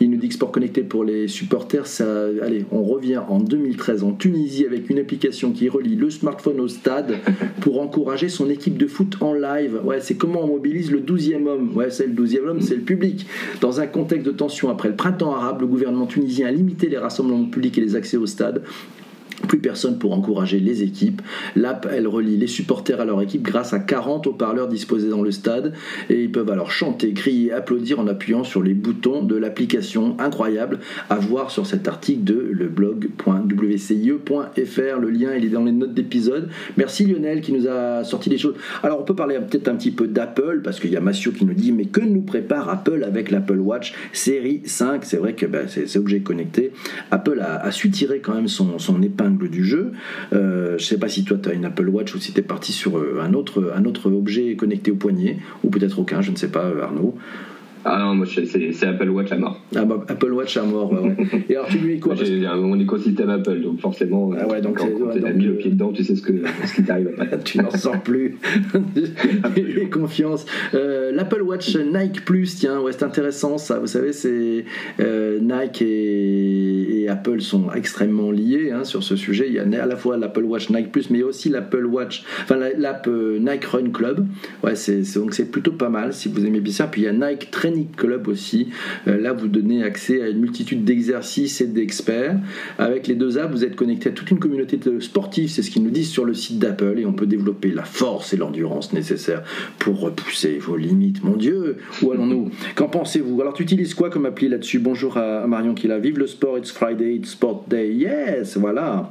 Il 0.00 0.10
nous 0.10 0.16
dit 0.16 0.28
que 0.28 0.34
sport 0.34 0.52
connecté 0.52 0.82
pour 0.82 1.04
les 1.04 1.28
supporters, 1.28 1.86
ça, 1.86 2.04
allez, 2.42 2.64
on 2.70 2.82
revient 2.82 3.20
en 3.28 3.40
2013 3.40 4.04
en 4.04 4.12
Tunisie 4.12 4.64
avec 4.66 4.90
une 4.90 4.98
application 4.98 5.52
qui 5.52 5.68
relie 5.68 5.96
le 5.96 6.10
smartphone 6.10 6.60
au 6.60 6.68
stade 6.68 7.16
pour 7.60 7.80
encourager 7.80 8.28
son 8.28 8.48
équipe 8.50 8.76
de 8.76 8.86
foot 8.86 9.16
en 9.20 9.34
live. 9.34 9.80
Ouais, 9.84 10.00
c'est 10.00 10.14
comment 10.14 10.44
on 10.44 10.48
mobilise 10.48 10.90
le 10.90 11.00
12e 11.00 11.46
homme 11.46 11.70
ouais, 11.76 11.90
c'est 11.90 12.06
le 12.06 12.14
12e 12.14 12.48
homme, 12.48 12.60
c'est 12.60 12.74
le 12.74 12.82
public. 12.82 13.26
Dans 13.60 13.80
un 13.80 13.86
contexte 13.86 14.26
de 14.26 14.32
tension 14.32 14.70
après 14.70 14.88
le 14.88 14.96
printemps 14.96 15.34
arabe, 15.34 15.60
le 15.60 15.66
gouvernement 15.66 16.06
tunisien 16.06 16.48
a 16.48 16.50
limité 16.50 16.88
les 16.88 16.98
rassemblements 16.98 17.44
publics 17.44 17.78
et 17.78 17.80
les 17.80 17.94
accès 17.94 18.16
au 18.16 18.26
stade 18.26 18.62
plus 19.46 19.58
personne 19.58 19.98
pour 19.98 20.12
encourager 20.12 20.60
les 20.60 20.82
équipes. 20.82 21.22
L'app, 21.54 21.88
elle 21.90 22.06
relie 22.06 22.36
les 22.36 22.46
supporters 22.46 23.00
à 23.00 23.04
leur 23.04 23.20
équipe 23.22 23.42
grâce 23.42 23.72
à 23.72 23.78
40 23.78 24.26
haut-parleurs 24.26 24.68
disposés 24.68 25.08
dans 25.08 25.22
le 25.22 25.30
stade 25.30 25.72
et 26.10 26.22
ils 26.22 26.30
peuvent 26.30 26.50
alors 26.50 26.70
chanter, 26.70 27.12
crier, 27.12 27.52
applaudir 27.52 28.00
en 28.00 28.06
appuyant 28.06 28.44
sur 28.44 28.62
les 28.62 28.74
boutons 28.74 29.22
de 29.22 29.36
l'application. 29.36 30.16
Incroyable 30.18 30.80
à 31.08 31.16
voir 31.16 31.50
sur 31.50 31.66
cet 31.66 31.88
article 31.88 32.24
de 32.24 32.50
leblog.wcie.fr. 32.52 35.00
Le 35.00 35.10
lien, 35.10 35.34
il 35.36 35.44
est 35.44 35.50
dans 35.50 35.64
les 35.64 35.72
notes 35.72 35.94
d'épisode. 35.94 36.48
Merci 36.76 37.06
Lionel 37.06 37.40
qui 37.40 37.52
nous 37.52 37.68
a 37.68 38.04
sorti 38.04 38.30
des 38.30 38.38
choses. 38.38 38.54
Alors 38.82 39.00
on 39.00 39.04
peut 39.04 39.14
parler 39.14 39.36
peut-être 39.36 39.68
un 39.68 39.76
petit 39.76 39.90
peu 39.90 40.06
d'Apple 40.06 40.60
parce 40.62 40.80
qu'il 40.80 40.90
y 40.90 40.96
a 40.96 41.00
Massio 41.00 41.32
qui 41.32 41.44
nous 41.44 41.54
dit 41.54 41.72
mais 41.72 41.86
que 41.86 42.00
nous 42.00 42.22
prépare 42.22 42.68
Apple 42.68 43.04
avec 43.04 43.30
l'Apple 43.30 43.58
Watch 43.58 43.94
série 44.12 44.62
5 44.64 45.04
C'est 45.04 45.18
vrai 45.18 45.34
que 45.34 45.46
ben, 45.46 45.66
c'est 45.68 45.96
objet 45.96 46.20
connecté. 46.20 46.72
Apple 47.10 47.40
a, 47.40 47.70
su 47.70 47.90
tirer 47.90 48.20
quand 48.20 48.34
même 48.34 48.48
son 48.48 49.02
épingle 49.02 49.35
du 49.44 49.64
jeu. 49.64 49.92
Euh, 50.32 50.78
je 50.78 50.84
sais 50.84 50.98
pas 50.98 51.08
si 51.08 51.24
toi 51.24 51.36
tu 51.40 51.48
as 51.48 51.52
une 51.52 51.64
Apple 51.64 51.88
Watch 51.88 52.14
ou 52.14 52.18
si 52.18 52.32
tu 52.32 52.40
es 52.40 52.42
parti 52.42 52.72
sur 52.72 52.98
euh, 52.98 53.20
un 53.22 53.34
autre, 53.34 53.72
un 53.76 53.84
autre 53.84 54.10
objet 54.10 54.56
connecté 54.56 54.90
au 54.90 54.96
poignet, 54.96 55.38
ou 55.64 55.70
peut-être 55.70 55.98
aucun, 55.98 56.22
je 56.22 56.30
ne 56.30 56.36
sais 56.36 56.50
pas, 56.50 56.64
euh, 56.64 56.82
Arnaud. 56.82 57.14
Ah 57.88 58.00
non, 58.00 58.16
moi 58.16 58.26
c'est 58.26 58.86
Apple 58.86 59.10
Watch 59.10 59.30
à 59.30 59.36
mort. 59.36 59.60
Ah 59.76 59.84
bah, 59.84 60.04
Apple 60.08 60.32
Watch 60.32 60.56
à 60.56 60.64
mort, 60.64 60.92
ouais, 60.92 61.16
Et 61.48 61.54
alors 61.54 61.68
tu 61.68 61.78
lui 61.78 62.00
quoi 62.00 62.16
J'ai 62.16 62.40
mon 62.40 62.80
écosystème 62.80 63.30
Apple, 63.30 63.60
donc 63.60 63.78
forcément, 63.78 64.32
ah 64.36 64.48
ouais, 64.48 64.60
donc 64.60 64.78
quand, 64.78 64.88
tu 65.12 65.24
as 65.24 65.32
mis 65.32 65.44
le 65.44 65.54
pied 65.54 65.70
dedans, 65.70 65.92
tu 65.92 66.02
sais 66.02 66.16
ce, 66.16 66.22
que, 66.22 66.32
ce 66.64 66.74
qui 66.74 66.82
t'arrive 66.82 67.10
après. 67.16 67.38
tu 67.44 67.58
n'en 67.58 67.70
sors 67.70 68.02
plus. 68.02 68.38
J'ai 69.56 69.88
confiance. 69.88 70.46
Euh, 70.74 71.12
L'Apple 71.12 71.42
Watch 71.42 71.76
Nike 71.76 72.24
Plus, 72.24 72.56
tiens, 72.56 72.80
ouais, 72.80 72.90
c'est 72.90 73.04
intéressant 73.04 73.56
ça. 73.56 73.78
Vous 73.78 73.86
savez, 73.86 74.12
c'est 74.12 74.64
euh, 74.98 75.38
Nike 75.38 75.82
et, 75.82 76.65
Apple 77.08 77.40
sont 77.40 77.72
extrêmement 77.72 78.30
liés 78.30 78.70
hein, 78.72 78.84
sur 78.84 79.02
ce 79.02 79.16
sujet. 79.16 79.46
Il 79.48 79.54
y 79.54 79.58
a 79.58 79.82
à 79.82 79.86
la 79.86 79.96
fois 79.96 80.16
l'Apple 80.16 80.44
Watch 80.44 80.70
Nike 80.70 80.92
Plus, 80.92 81.10
mais 81.10 81.22
aussi 81.22 81.48
l'Apple 81.48 81.86
Watch, 81.86 82.24
enfin 82.42 82.56
l'app 82.56 83.06
euh, 83.08 83.38
Nike 83.38 83.64
Run 83.64 83.90
Club. 83.90 84.26
Ouais, 84.62 84.74
c'est 84.74 85.02
donc 85.14 85.34
c'est 85.34 85.50
plutôt 85.50 85.72
pas 85.72 85.88
mal 85.88 86.12
si 86.12 86.28
vous 86.28 86.44
aimez 86.46 86.60
bien 86.60 86.72
ça. 86.72 86.86
Puis 86.86 87.02
il 87.02 87.04
y 87.04 87.08
a 87.08 87.12
Nike 87.12 87.50
Training 87.50 87.88
Club 87.96 88.28
aussi. 88.28 88.68
Euh, 89.06 89.20
là, 89.20 89.32
vous 89.32 89.48
donnez 89.48 89.82
accès 89.82 90.22
à 90.22 90.28
une 90.28 90.38
multitude 90.38 90.84
d'exercices 90.84 91.60
et 91.60 91.66
d'experts. 91.66 92.38
Avec 92.78 93.06
les 93.06 93.14
deux 93.14 93.38
apps, 93.38 93.52
vous 93.52 93.64
êtes 93.64 93.76
connecté 93.76 94.08
à 94.08 94.12
toute 94.12 94.30
une 94.30 94.38
communauté 94.38 94.78
de 94.78 95.00
sportifs, 95.00 95.52
c'est 95.52 95.62
ce 95.62 95.70
qu'ils 95.70 95.82
nous 95.82 95.90
disent 95.90 96.10
sur 96.10 96.24
le 96.24 96.34
site 96.34 96.58
d'Apple, 96.58 96.98
et 96.98 97.06
on 97.06 97.12
peut 97.12 97.26
développer 97.26 97.70
la 97.70 97.84
force 97.84 98.32
et 98.32 98.36
l'endurance 98.36 98.92
nécessaires 98.92 99.42
pour 99.78 100.00
repousser 100.00 100.58
vos 100.58 100.76
limites. 100.76 101.22
Mon 101.22 101.36
Dieu, 101.36 101.76
où 102.02 102.12
allons-nous? 102.12 102.50
Qu'en 102.74 102.88
pensez-vous? 102.88 103.40
Alors, 103.40 103.52
tu 103.52 103.62
utilises 103.62 103.94
quoi 103.94 104.10
comme 104.10 104.26
appli 104.26 104.48
là-dessus? 104.48 104.78
Bonjour 104.78 105.18
à 105.18 105.46
Marion 105.46 105.74
qui 105.74 105.88
la 105.88 105.98
vive 105.98 106.18
le 106.18 106.26
sport, 106.26 106.56
it's 106.56 106.70
Friday, 106.70 106.95
it's 107.00 107.30
Sport 107.30 107.64
Day. 107.68 107.92
Yes, 107.92 108.56
voilà. 108.56 109.10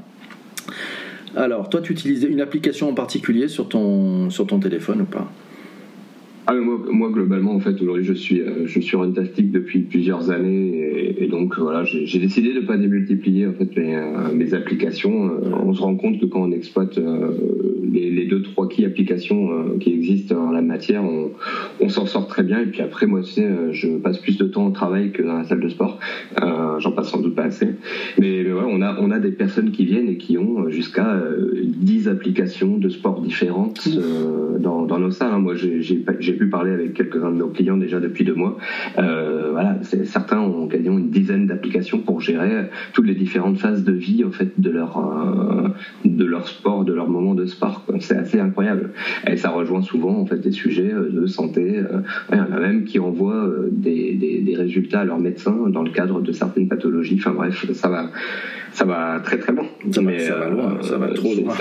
Alors, 1.36 1.70
toi, 1.70 1.82
tu 1.82 1.92
utilises 1.92 2.24
une 2.24 2.42
application 2.42 2.90
en 2.90 2.94
particulier 2.94 3.48
sur 3.48 3.68
ton, 3.68 4.30
sur 4.30 4.48
ton 4.48 4.60
téléphone 4.60 5.02
ou 5.02 5.06
pas? 5.06 5.30
Ah, 6.48 6.54
moi, 6.54 6.78
moi, 6.92 7.10
globalement, 7.10 7.56
en 7.56 7.60
fait, 7.60 7.82
aujourd'hui, 7.82 8.04
je 8.04 8.14
suis, 8.14 8.40
euh, 8.40 8.68
je 8.68 8.80
suis 8.80 8.96
runtastic 8.96 9.52
depuis 9.52 9.80
plusieurs 9.80 10.30
années 10.30 11.16
et, 11.20 11.28
donc 11.28 11.58
voilà, 11.58 11.84
j'ai 11.84 12.20
décidé 12.20 12.54
de 12.54 12.62
ne 12.62 12.66
pas 12.68 12.78
démultiplier 12.78 13.48
en 13.48 13.54
fait 13.54 13.76
mes, 13.76 13.96
euh, 13.96 14.32
mes 14.32 14.54
applications. 14.54 15.26
Euh, 15.26 15.50
on 15.64 15.74
se 15.74 15.82
rend 15.82 15.96
compte 15.96 16.20
que 16.20 16.26
quand 16.28 16.42
on 16.42 16.52
exploite 16.52 17.00
les, 17.92 18.12
les, 18.12 18.26
deux 18.28 18.44
trois 18.44 18.70
key 18.70 18.86
applications 18.86 19.50
qui 19.80 19.92
existent 19.92 20.36
en 20.36 20.52
la 20.52 20.62
matière, 20.62 21.04
on, 21.04 21.32
on 21.80 21.90
s'en 21.90 22.06
sort 22.06 22.28
très 22.28 22.44
bien. 22.44 22.60
Et 22.60 22.68
puis 22.68 22.82
après, 22.82 23.08
moi, 23.08 23.22
tu 23.22 23.32
sais, 23.32 23.48
je 23.72 23.88
passe 23.98 24.20
plus 24.20 24.38
de 24.38 24.46
temps 24.46 24.68
au 24.68 24.72
travail 24.72 25.12
que 25.12 25.24
dans 25.24 25.38
la 25.38 25.46
salle 25.46 25.62
de 25.62 25.70
sport. 25.70 26.00
J'en 26.38 26.92
passe 26.92 27.10
sans 27.10 27.22
doute 27.22 27.36
pas 27.36 27.46
assez. 27.46 27.70
Mais, 28.20 28.44
mais 28.44 28.52
on 28.52 28.82
a, 28.82 28.98
on 29.00 29.10
a 29.10 29.20
des 29.20 29.32
personnes 29.32 29.72
qui 29.72 29.86
viennent 29.86 30.10
et 30.10 30.18
qui 30.18 30.38
ont 30.38 30.70
jusqu'à 30.70 31.24
10 31.64 32.08
applications 32.08 32.78
de 32.78 32.90
sport 32.90 33.22
différentes 33.22 33.90
dans, 34.60 34.86
dans 34.86 35.00
nos 35.00 35.12
salles. 35.12 35.34
Hein. 35.34 35.40
Moi, 35.40 35.56
j'ai 35.56 36.35
pu 36.36 36.48
parler 36.48 36.72
avec 36.72 36.94
quelques-uns 36.94 37.32
de 37.32 37.38
nos 37.38 37.50
clients 37.50 37.78
déjà 37.78 38.00
depuis 38.00 38.24
deux 38.24 38.34
mois. 38.34 38.58
Euh, 38.98 39.50
voilà, 39.52 39.78
certains 40.04 40.40
ont 40.40 40.68
quasiment 40.68 40.98
une 40.98 41.10
dizaine 41.10 41.48
d'applications 41.48 42.00
pour 42.00 42.22
gérer 42.22 42.70
toutes 42.94 43.08
les 43.08 43.16
différentes 43.16 43.58
phases 43.58 43.84
de 43.84 43.92
vie 43.92 44.24
en 44.24 44.32
fait 44.32 44.60
de 44.60 44.70
leur 44.70 44.98
euh, 44.98 45.70
de 46.04 46.26
leur 46.26 46.48
sport, 46.48 46.86
de 46.86 46.94
leur 46.94 47.10
moment 47.10 47.36
de 47.36 47.46
sport. 47.46 47.86
C'est 48.00 48.18
assez 48.18 48.40
incroyable. 48.40 48.92
Et 49.28 49.38
ça 49.38 49.50
rejoint 49.50 49.82
souvent 49.82 50.18
en 50.18 50.26
fait 50.26 50.40
des 50.40 50.52
sujets 50.52 50.94
euh, 50.94 51.10
de 51.10 51.26
santé. 51.26 51.82
il 52.32 52.38
y 52.38 52.42
en 52.42 52.52
a 52.52 52.60
même 52.60 52.84
qui 52.84 53.00
envoient 53.00 53.50
des, 53.72 54.14
des, 54.14 54.42
des 54.42 54.56
résultats 54.56 55.02
à 55.02 55.06
leurs 55.06 55.20
médecins 55.20 55.58
dans 55.70 55.84
le 55.84 55.92
cadre 55.92 56.22
de 56.22 56.32
certaines 56.32 56.68
pathologies. 56.68 57.18
Enfin 57.20 57.32
bref, 57.32 57.66
ça 57.74 57.90
va 57.90 58.10
ça 58.76 58.84
va 58.84 59.22
très 59.24 59.40
très 59.40 59.54
loin. 59.54 59.66
Ça, 59.90 60.02
va, 60.02 60.20
ça 60.20 60.36
va 60.36 60.50
loin, 60.50 60.78
ça 60.82 60.98
va 60.98 61.08
trop 61.14 61.34
loin. 61.34 61.54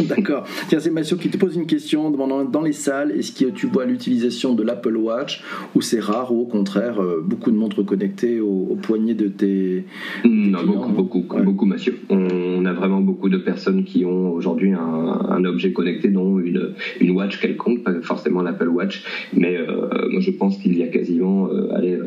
D'accord. 0.08 0.44
Tiens, 0.68 0.80
c'est 0.80 0.90
Mathieu 0.90 1.16
qui 1.16 1.30
te 1.30 1.38
pose 1.38 1.56
une 1.56 1.66
question 1.66 2.10
demandant 2.10 2.44
dans 2.44 2.60
les 2.60 2.74
salles, 2.74 3.12
est-ce 3.12 3.32
que 3.32 3.50
tu 3.50 3.68
vois 3.68 3.86
l'utilisation 4.02 4.54
de 4.54 4.64
l'Apple 4.64 4.96
Watch 4.96 5.44
ou 5.76 5.80
c'est 5.80 6.00
rare 6.00 6.32
ou 6.32 6.40
au 6.40 6.46
contraire 6.46 7.00
euh, 7.00 7.22
beaucoup 7.24 7.52
de 7.52 7.56
montres 7.56 7.84
connectées 7.84 8.40
au, 8.40 8.76
poignet 8.82 9.14
de 9.14 9.28
tes, 9.28 9.84
non, 10.24 10.64
beaucoup, 10.64 10.92
beaucoup, 10.92 11.42
beaucoup, 11.42 11.66
Mathieu. 11.66 11.98
On 12.10 12.64
a 12.64 12.72
vraiment 12.72 13.00
beaucoup 13.00 13.28
de 13.28 13.36
personnes 13.36 13.84
qui 13.84 14.04
ont 14.04 14.32
aujourd'hui 14.32 14.72
un, 14.72 15.44
objet 15.44 15.72
connecté, 15.72 16.08
dont 16.08 16.38
une, 16.38 16.70
une 17.00 17.10
watch 17.10 17.40
quelconque, 17.40 17.82
pas 17.82 18.00
forcément 18.02 18.42
l'Apple 18.42 18.68
Watch, 18.68 19.04
mais 19.36 19.56
euh, 19.56 19.88
moi 20.10 20.20
je 20.20 20.30
pense 20.30 20.58
qu'il 20.58 20.76
y 20.76 20.82
a 20.82 20.88
quasiment 20.88 21.48
euh, 21.48 21.74
allez, 21.74 21.98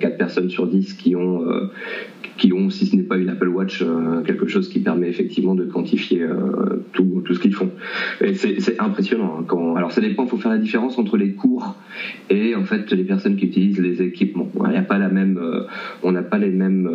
4 0.00 0.16
personnes 0.16 0.50
sur 0.50 0.66
10 0.66 0.94
qui 0.94 1.16
ont 1.16 1.44
qui 2.36 2.52
ont, 2.54 2.70
si 2.70 2.86
ce 2.86 2.96
n'est 2.96 3.02
pas 3.02 3.18
une 3.18 3.28
Apple 3.28 3.48
Watch, 3.48 3.84
quelque 4.26 4.46
chose 4.46 4.68
qui 4.68 4.80
permet 4.80 5.08
effectivement 5.08 5.54
de 5.54 5.64
quantifier 5.64 6.26
tout, 6.92 7.22
tout 7.24 7.34
ce 7.34 7.40
qu'ils 7.40 7.54
font. 7.54 7.70
Et 8.22 8.34
c'est 8.34 8.80
impressionnant. 8.80 9.36
Hein, 9.38 9.44
quand, 9.46 9.76
alors 9.76 9.92
ça 9.92 10.00
dépend, 10.00 10.24
il 10.24 10.28
faut 10.28 10.38
faire 10.38 10.50
la 10.50 10.58
différence 10.58 10.98
entre 10.98 11.16
les 11.16 11.32
cours 11.40 11.76
et 12.28 12.54
en 12.54 12.64
fait 12.64 12.90
les 12.90 13.04
personnes 13.04 13.36
qui 13.36 13.46
utilisent 13.46 13.80
les 13.80 14.02
équipements. 14.02 14.48
Euh, 14.56 15.64
on 16.02 16.12
n'a 16.12 16.22
pas 16.22 16.38
les 16.38 16.50
mêmes, 16.50 16.88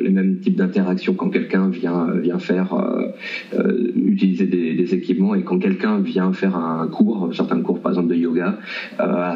les 0.00 0.10
mêmes 0.10 0.40
types 0.40 0.56
d'interaction 0.56 1.14
quand 1.14 1.30
quelqu'un 1.30 1.68
vient 1.68 2.38
faire 2.38 2.74
utiliser 3.96 4.46
des, 4.46 4.94
équipements 4.94 5.34
et 5.34 5.42
quand 5.42 5.58
quelqu'un 5.58 6.00
vient 6.00 6.32
faire 6.32 6.56
un 6.56 6.88
cours, 6.88 7.30
certains 7.34 7.60
cours 7.60 7.80
par 7.80 7.92
exemple 7.92 8.08
de 8.08 8.14
yoga, 8.14 8.58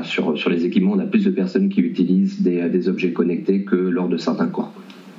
sur 0.03 0.51
les 0.51 0.65
équipements, 0.65 0.93
on 0.93 0.99
a 0.99 1.07
plus 1.07 1.25
de 1.25 1.31
personnes 1.31 1.69
qui 1.69 1.81
utilisent 1.81 2.43
des 2.43 2.89
objets 2.89 3.13
connectés 3.13 3.65
que 3.65 3.77
lors 3.77 4.09
de 4.09 4.17
certains 4.17 4.49
cours. 4.49 4.73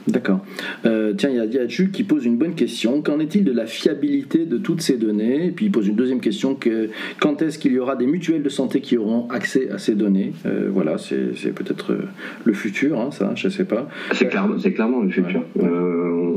D'accord. 0.08 0.46
Euh, 0.86 1.14
tiens, 1.18 1.30
il 1.30 1.54
y, 1.54 1.58
a 1.58 1.68
Jules 1.68 1.92
qui 1.92 2.04
pose 2.04 2.26
une 2.26 2.38
bonne 2.38 2.56
question. 2.56 3.02
Qu'en 3.02 3.20
est-il 3.20 3.44
de 3.44 3.52
la 3.52 3.66
fiabilité 3.66 4.46
de 4.46 4.58
toutes 4.58 4.82
ces 4.82 4.98
données? 4.98 5.48
Et 5.48 5.52
puis 5.52 5.68
il 5.68 5.72
pose 5.72 5.88
une 5.88 5.96
deuxième 5.96 6.20
question 6.20 6.56
que, 6.56 6.90
quand 7.20 7.42
est-ce 7.42 7.58
qu'il 7.58 7.72
y 7.74 7.80
aura 7.80 7.96
des 7.96 8.06
mutuelles 8.06 8.44
de 8.44 8.50
santé 8.50 8.82
qui 8.82 8.98
auront 8.98 9.30
accès 9.30 9.70
à 9.70 9.78
ces 9.78 9.96
données? 9.96 10.34
Euh, 10.46 10.70
Voilà, 10.72 10.98
c'est 10.98 11.54
peut-être 11.54 11.94
euh, 11.94 12.08
le 12.44 12.54
futur, 12.54 13.00
hein, 13.00 13.12
ça, 13.12 13.32
je 13.36 13.48
ne 13.48 13.52
sais 13.52 13.66
pas. 13.66 13.88
C'est 14.12 14.28
clairement, 14.28 14.58
clairement 14.58 15.02
le 15.02 15.10
futur. 15.10 15.44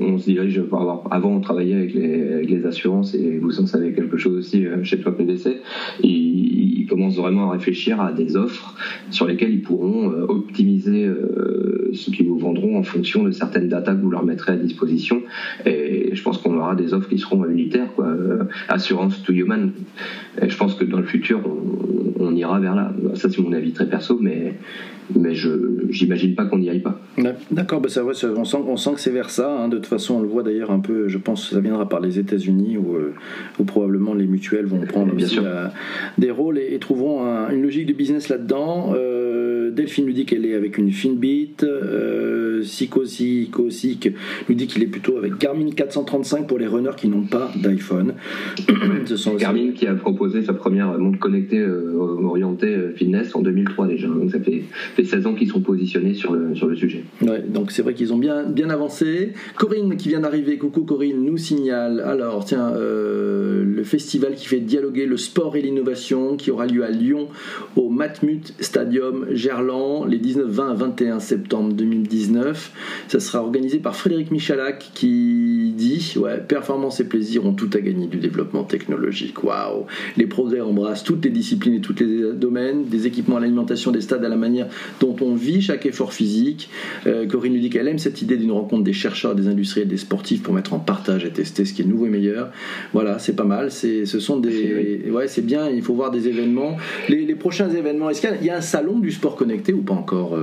On, 0.06 0.18
se 0.18 0.24
dirige 0.24 0.58
avoir. 0.58 1.02
Avant, 1.10 1.34
on 1.34 1.40
travaillait 1.40 1.74
avec 1.74 1.94
les, 1.94 2.66
assurances 2.66 3.14
et 3.14 3.38
vous 3.38 3.60
en 3.60 3.66
savez 3.66 3.92
quelque 3.92 4.16
chose 4.16 4.36
aussi 4.38 4.64
chez 4.82 4.98
toi 4.98 5.16
PDC. 5.16 5.60
Ils, 6.02 6.86
commencent 6.88 7.16
vraiment 7.16 7.50
à 7.50 7.54
réfléchir 7.54 8.00
à 8.00 8.12
des 8.12 8.36
offres 8.36 8.76
sur 9.10 9.26
lesquelles 9.26 9.52
ils 9.52 9.62
pourront 9.62 10.08
optimiser 10.28 11.10
ce 11.92 12.10
qu'ils 12.10 12.28
vous 12.28 12.38
vendront 12.38 12.78
en 12.78 12.84
fonction 12.84 13.24
de 13.24 13.32
certaines 13.32 13.68
data 13.68 13.92
que 13.92 14.00
vous 14.00 14.10
leur 14.10 14.24
mettrez 14.24 14.52
à 14.52 14.56
disposition. 14.56 15.22
Et 15.64 16.10
je 16.12 16.22
pense 16.22 16.38
qu'on 16.38 16.56
aura 16.56 16.74
des 16.74 16.94
offres 16.94 17.08
qui 17.08 17.18
seront 17.18 17.44
unitaires, 17.46 17.92
quoi. 17.94 18.06
Euh, 18.06 18.44
assurance 18.68 19.22
to 19.22 19.32
human. 19.32 19.72
Et 20.40 20.48
je 20.48 20.56
pense 20.56 20.74
que 20.74 20.84
dans 20.84 20.98
le 20.98 21.04
futur, 21.04 21.40
on, 22.18 22.34
ira 22.34 22.60
vers 22.60 22.74
là. 22.74 22.92
Ça, 23.14 23.30
c'est 23.30 23.40
mon 23.40 23.52
avis 23.52 23.72
très 23.72 23.88
perso, 23.88 24.18
mais 24.20 24.54
mais 25.14 25.34
je 25.34 25.50
j'imagine 25.90 26.34
pas 26.34 26.46
qu'on 26.46 26.58
n'y 26.58 26.70
aille 26.70 26.80
pas. 26.80 27.00
D'accord, 27.50 27.80
bah 27.80 27.88
ça, 27.88 28.04
on, 28.04 28.44
sent, 28.44 28.56
on 28.66 28.76
sent 28.76 28.94
que 28.94 29.00
c'est 29.00 29.10
vers 29.10 29.30
ça. 29.30 29.50
Hein. 29.50 29.68
De 29.68 29.76
toute 29.76 29.86
façon, 29.86 30.16
on 30.16 30.20
le 30.20 30.28
voit 30.28 30.42
d'ailleurs 30.42 30.70
un 30.70 30.80
peu, 30.80 31.08
je 31.08 31.18
pense 31.18 31.48
que 31.48 31.54
ça 31.54 31.60
viendra 31.60 31.88
par 31.88 32.00
les 32.00 32.18
États-Unis 32.18 32.76
où, 32.76 32.96
euh, 32.96 33.14
où, 33.58 33.64
probablement 33.64 34.14
les 34.14 34.26
mutuelles 34.26 34.66
vont 34.66 34.80
prendre 34.80 35.14
aussi 35.14 35.38
des 36.18 36.30
rôles 36.30 36.58
et, 36.58 36.78
trouveront 36.78 37.24
une 37.50 37.62
logique 37.62 37.86
de 37.86 37.92
business 37.92 38.28
là-dedans. 38.28 38.92
Euh, 38.94 39.35
Delphine 39.70 40.06
nous 40.06 40.12
dit 40.12 40.24
qu'elle 40.24 40.44
est 40.46 40.54
avec 40.54 40.78
une 40.78 40.90
Finbit. 40.90 41.56
Euh, 41.62 42.62
Sikosi 42.62 43.48
Kosik 43.50 44.10
nous 44.48 44.54
dit 44.54 44.66
qu'il 44.66 44.82
est 44.82 44.88
plutôt 44.88 45.16
avec 45.16 45.38
Garmin 45.38 45.70
435 45.70 46.46
pour 46.46 46.58
les 46.58 46.66
runners 46.66 46.96
qui 46.96 47.08
n'ont 47.08 47.24
pas 47.24 47.50
d'iPhone. 47.56 48.14
Garmin 49.38 49.72
qui 49.72 49.86
a 49.86 49.94
proposé 49.94 50.42
sa 50.42 50.54
première 50.54 50.98
montre 50.98 51.18
connectée 51.18 51.58
euh, 51.58 51.92
orientée 52.24 52.74
euh, 52.74 52.92
fitness 52.94 53.34
en 53.34 53.42
2003 53.42 53.86
déjà. 53.86 54.08
Donc 54.08 54.30
ça 54.30 54.40
fait, 54.40 54.62
fait 54.94 55.04
16 55.04 55.26
ans 55.26 55.34
qu'ils 55.34 55.48
sont 55.48 55.60
positionnés 55.60 56.14
sur 56.14 56.32
le, 56.32 56.54
sur 56.54 56.66
le 56.66 56.76
sujet. 56.76 57.04
Ouais, 57.22 57.42
donc 57.42 57.70
c'est 57.70 57.82
vrai 57.82 57.94
qu'ils 57.94 58.12
ont 58.12 58.18
bien, 58.18 58.44
bien 58.44 58.70
avancé. 58.70 59.32
Corinne 59.56 59.96
qui 59.96 60.08
vient 60.08 60.20
d'arriver, 60.20 60.58
coucou 60.58 60.82
Corinne, 60.82 61.24
nous 61.24 61.36
signale 61.36 62.00
alors 62.00 62.44
tiens 62.44 62.72
euh, 62.74 63.64
le 63.64 63.84
festival 63.84 64.34
qui 64.34 64.46
fait 64.46 64.60
dialoguer 64.60 65.06
le 65.06 65.16
sport 65.16 65.56
et 65.56 65.62
l'innovation 65.62 66.36
qui 66.36 66.50
aura 66.50 66.66
lieu 66.66 66.84
à 66.84 66.90
Lyon 66.90 67.28
au 67.76 67.88
Matmut 67.88 68.54
Stadium 68.60 69.26
Les 70.08 70.18
19, 70.18 70.46
20 70.48 70.70
à 70.70 70.74
21 70.74 71.20
septembre 71.20 71.72
2019. 71.72 72.72
Ça 73.08 73.20
sera 73.20 73.42
organisé 73.42 73.78
par 73.78 73.96
Frédéric 73.96 74.30
Michalak 74.30 74.90
qui 74.94 75.72
dit 75.74 76.14
ouais, 76.16 76.38
performance 76.38 77.00
et 77.00 77.04
plaisir 77.04 77.46
ont 77.46 77.52
tout 77.52 77.70
à 77.72 77.80
gagner 77.80 78.06
du 78.06 78.18
développement 78.18 78.64
technologique. 78.64 79.42
Waouh 79.42 79.86
Les 80.16 80.26
progrès 80.26 80.60
embrassent 80.60 81.04
toutes 81.04 81.24
les 81.24 81.30
disciplines 81.30 81.74
et 81.74 81.80
tous 81.80 81.94
les 81.98 82.32
domaines, 82.34 82.84
des 82.84 83.06
équipements 83.06 83.38
à 83.38 83.40
l'alimentation, 83.40 83.92
des 83.92 84.00
stades 84.02 84.24
à 84.24 84.28
la 84.28 84.36
manière 84.36 84.68
dont 85.00 85.16
on 85.22 85.34
vit 85.34 85.62
chaque 85.62 85.86
effort 85.86 86.12
physique. 86.12 86.68
Euh, 87.06 87.26
Corinne 87.26 87.54
nous 87.54 87.60
dit 87.60 87.70
qu'elle 87.70 87.88
aime 87.88 87.98
cette 87.98 88.20
idée 88.20 88.36
d'une 88.36 88.52
rencontre 88.52 88.84
des 88.84 88.92
chercheurs, 88.92 89.34
des 89.34 89.48
industriels, 89.48 89.88
des 89.88 89.96
sportifs 89.96 90.42
pour 90.42 90.52
mettre 90.52 90.74
en 90.74 90.78
partage 90.78 91.24
et 91.24 91.30
tester 91.30 91.64
ce 91.64 91.72
qui 91.72 91.82
est 91.82 91.86
nouveau 91.86 92.06
et 92.06 92.10
meilleur. 92.10 92.50
Voilà, 92.92 93.18
c'est 93.18 93.36
pas 93.36 93.44
mal. 93.44 93.70
C'est, 93.70 94.04
ce 94.04 94.20
sont 94.20 94.38
des, 94.38 95.10
ouais, 95.10 95.28
c'est 95.28 95.44
bien. 95.44 95.70
Il 95.70 95.82
faut 95.82 95.94
voir 95.94 96.10
des 96.10 96.28
événements. 96.28 96.76
Les, 97.08 97.34
prochains 97.36 97.70
événements. 97.70 98.10
Est-ce 98.10 98.20
qu'il 98.20 98.46
y 98.46 98.50
a, 98.50 98.56
un 98.56 98.60
salon 98.60 98.98
du 98.98 99.12
sport 99.12 99.36
connecté 99.46 99.72
ou 99.72 99.82
pas 99.82 99.94
encore 99.94 100.36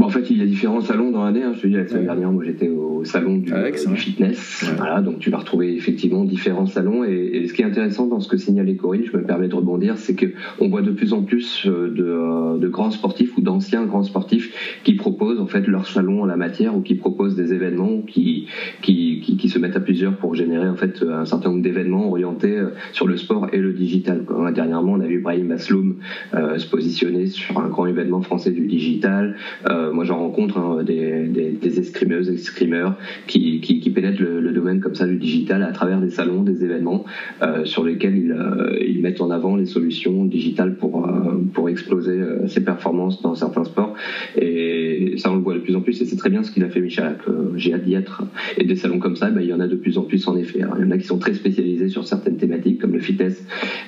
euh 0.00 0.04
en 0.04 0.08
fait, 0.10 0.30
il 0.30 0.38
y 0.38 0.42
a 0.42 0.46
différents 0.46 0.80
salons 0.80 1.10
dans 1.10 1.24
l'année. 1.24 1.42
Hein. 1.42 1.52
Je 1.54 1.62
te 1.62 1.66
dis, 1.66 1.74
la 1.74 1.86
semaine 1.88 2.04
dernière, 2.04 2.30
moi, 2.30 2.44
j'étais 2.44 2.68
au 2.68 3.04
salon 3.04 3.38
du, 3.38 3.52
fitness. 3.96 4.64
Voilà, 4.76 5.00
donc 5.00 5.18
tu 5.18 5.30
vas 5.30 5.38
retrouver 5.38 5.74
effectivement 5.74 6.24
différents 6.24 6.66
salons. 6.66 7.04
Et, 7.04 7.46
ce 7.46 7.52
qui 7.52 7.62
est 7.62 7.64
intéressant 7.64 8.06
dans 8.06 8.20
ce 8.20 8.28
que 8.28 8.36
signalait 8.36 8.76
Corinne, 8.76 9.04
je 9.10 9.16
me 9.16 9.22
permets 9.22 9.48
de 9.48 9.54
rebondir, 9.54 9.98
c'est 9.98 10.14
que 10.14 10.26
on 10.60 10.68
voit 10.68 10.82
de 10.82 10.90
plus 10.90 11.12
en 11.12 11.22
plus 11.22 11.66
euh, 11.66 11.92
de, 11.94 12.04
euh, 12.04 12.58
de 12.58 12.68
grands 12.68 12.90
sportifs 12.90 13.36
ou 13.36 13.40
d'anciens 13.40 13.84
grands 13.84 14.02
sportifs 14.02 14.80
qui 14.84 14.94
proposent 14.94 15.40
en 15.40 15.46
fait 15.46 15.66
leur 15.66 15.86
salon 15.86 16.22
en 16.22 16.26
la 16.26 16.36
matière 16.36 16.76
ou 16.76 16.80
qui 16.80 16.94
proposent 16.94 17.36
des 17.36 17.52
événements 17.52 18.00
qui 18.00 18.46
qui, 18.82 19.20
qui, 19.20 19.48
se 19.48 19.58
mettent 19.58 19.76
à 19.76 19.80
plusieurs 19.80 20.16
pour 20.16 20.34
générer 20.34 20.68
en 20.68 20.76
fait 20.76 21.02
un 21.02 21.24
certain 21.24 21.50
nombre 21.50 21.62
d'événements 21.62 22.08
orientés 22.08 22.56
euh, 22.56 22.70
sur 22.92 23.06
le 23.06 23.16
sport 23.16 23.48
et 23.52 23.58
le 23.58 23.72
digital. 23.72 24.24
Dernièrement, 24.54 24.92
on 24.92 25.00
a 25.00 25.06
vu 25.06 25.20
Brahim 25.20 25.50
Asloum 25.52 25.96
se 26.32 26.66
positionner 26.66 27.26
sur 27.26 27.58
un 27.58 27.68
grand 27.68 27.86
événement 27.86 28.22
français 28.22 28.50
du 28.50 28.66
digital. 28.66 29.36
Euh, 29.70 29.92
moi, 29.92 30.04
j'en 30.04 30.18
rencontre 30.18 30.58
hein, 30.58 30.82
des, 30.82 31.26
des, 31.26 31.50
des, 31.50 31.80
escrimeuses, 31.80 32.28
escrimeurs 32.28 32.96
qui, 33.26 33.60
qui, 33.60 33.80
qui 33.80 33.90
pénètrent 33.90 34.22
le, 34.22 34.52
domaine 34.52 34.80
comme 34.80 34.94
ça 34.94 35.06
du 35.06 35.16
digital 35.16 35.62
à 35.62 35.72
travers 35.72 36.00
des 36.00 36.10
salons, 36.10 36.42
des 36.42 36.64
événements 36.64 37.04
euh, 37.42 37.64
sur 37.64 37.84
lesquels 37.84 38.16
ils, 38.16 38.32
euh, 38.32 38.76
ils, 38.80 39.00
mettent 39.02 39.20
en 39.20 39.30
avant 39.30 39.56
les 39.56 39.66
solutions 39.66 40.24
digitales 40.24 40.76
pour, 40.76 41.10
pour 41.52 41.68
exploser 41.68 42.18
ses 42.46 42.64
performances 42.64 43.20
dans 43.20 43.34
certains 43.34 43.64
sports. 43.64 43.94
Et 44.40 45.14
ça, 45.18 45.32
on 45.32 45.36
le 45.36 45.42
voit 45.42 45.54
de 45.54 45.58
plus 45.58 45.74
en 45.74 45.80
plus 45.80 46.00
et 46.00 46.04
c'est 46.04 46.16
très 46.16 46.30
bien 46.30 46.42
ce 46.42 46.50
qu'il 46.50 46.62
a 46.62 46.68
fait 46.68 46.80
Michel. 46.80 47.16
J'ai 47.56 47.74
hâte 47.74 47.84
d'y 47.84 47.94
être. 47.94 48.22
Et 48.56 48.64
des 48.64 48.76
salons 48.76 48.98
comme 48.98 49.16
ça, 49.16 49.30
bah, 49.30 49.42
il 49.42 49.48
y 49.48 49.52
en 49.52 49.60
a 49.60 49.66
de 49.66 49.76
plus 49.76 49.98
en 49.98 50.02
plus 50.02 50.26
en 50.28 50.36
effet. 50.36 50.60
il 50.60 50.84
y 50.84 50.86
en 50.86 50.90
a 50.90 50.98
qui 50.98 51.06
sont 51.06 51.18
très 51.18 51.34
spécialisés 51.34 51.88
sur 51.88 52.06
certaines 52.06 52.36
thématiques 52.36 52.80
comme 52.80 52.92
le 52.92 53.00
fitness, 53.00 53.44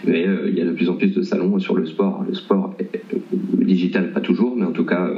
mais 0.06 0.26
il 0.48 0.54
y 0.54 0.60
a 0.60 0.64
de 0.64 0.72
plus 0.72 0.90
en 0.90 0.94
plus 0.94 1.14
de 1.14 1.22
salons 1.22 1.58
sur 1.58 1.76
le 1.76 1.86
sport. 1.86 2.24
Le 2.28 2.34
sport 2.34 2.74
digital, 3.66 4.12
pas 4.12 4.20
toujours, 4.20 4.56
mais 4.56 4.64
en 4.64 4.72
tout 4.72 4.84
cas, 4.84 5.10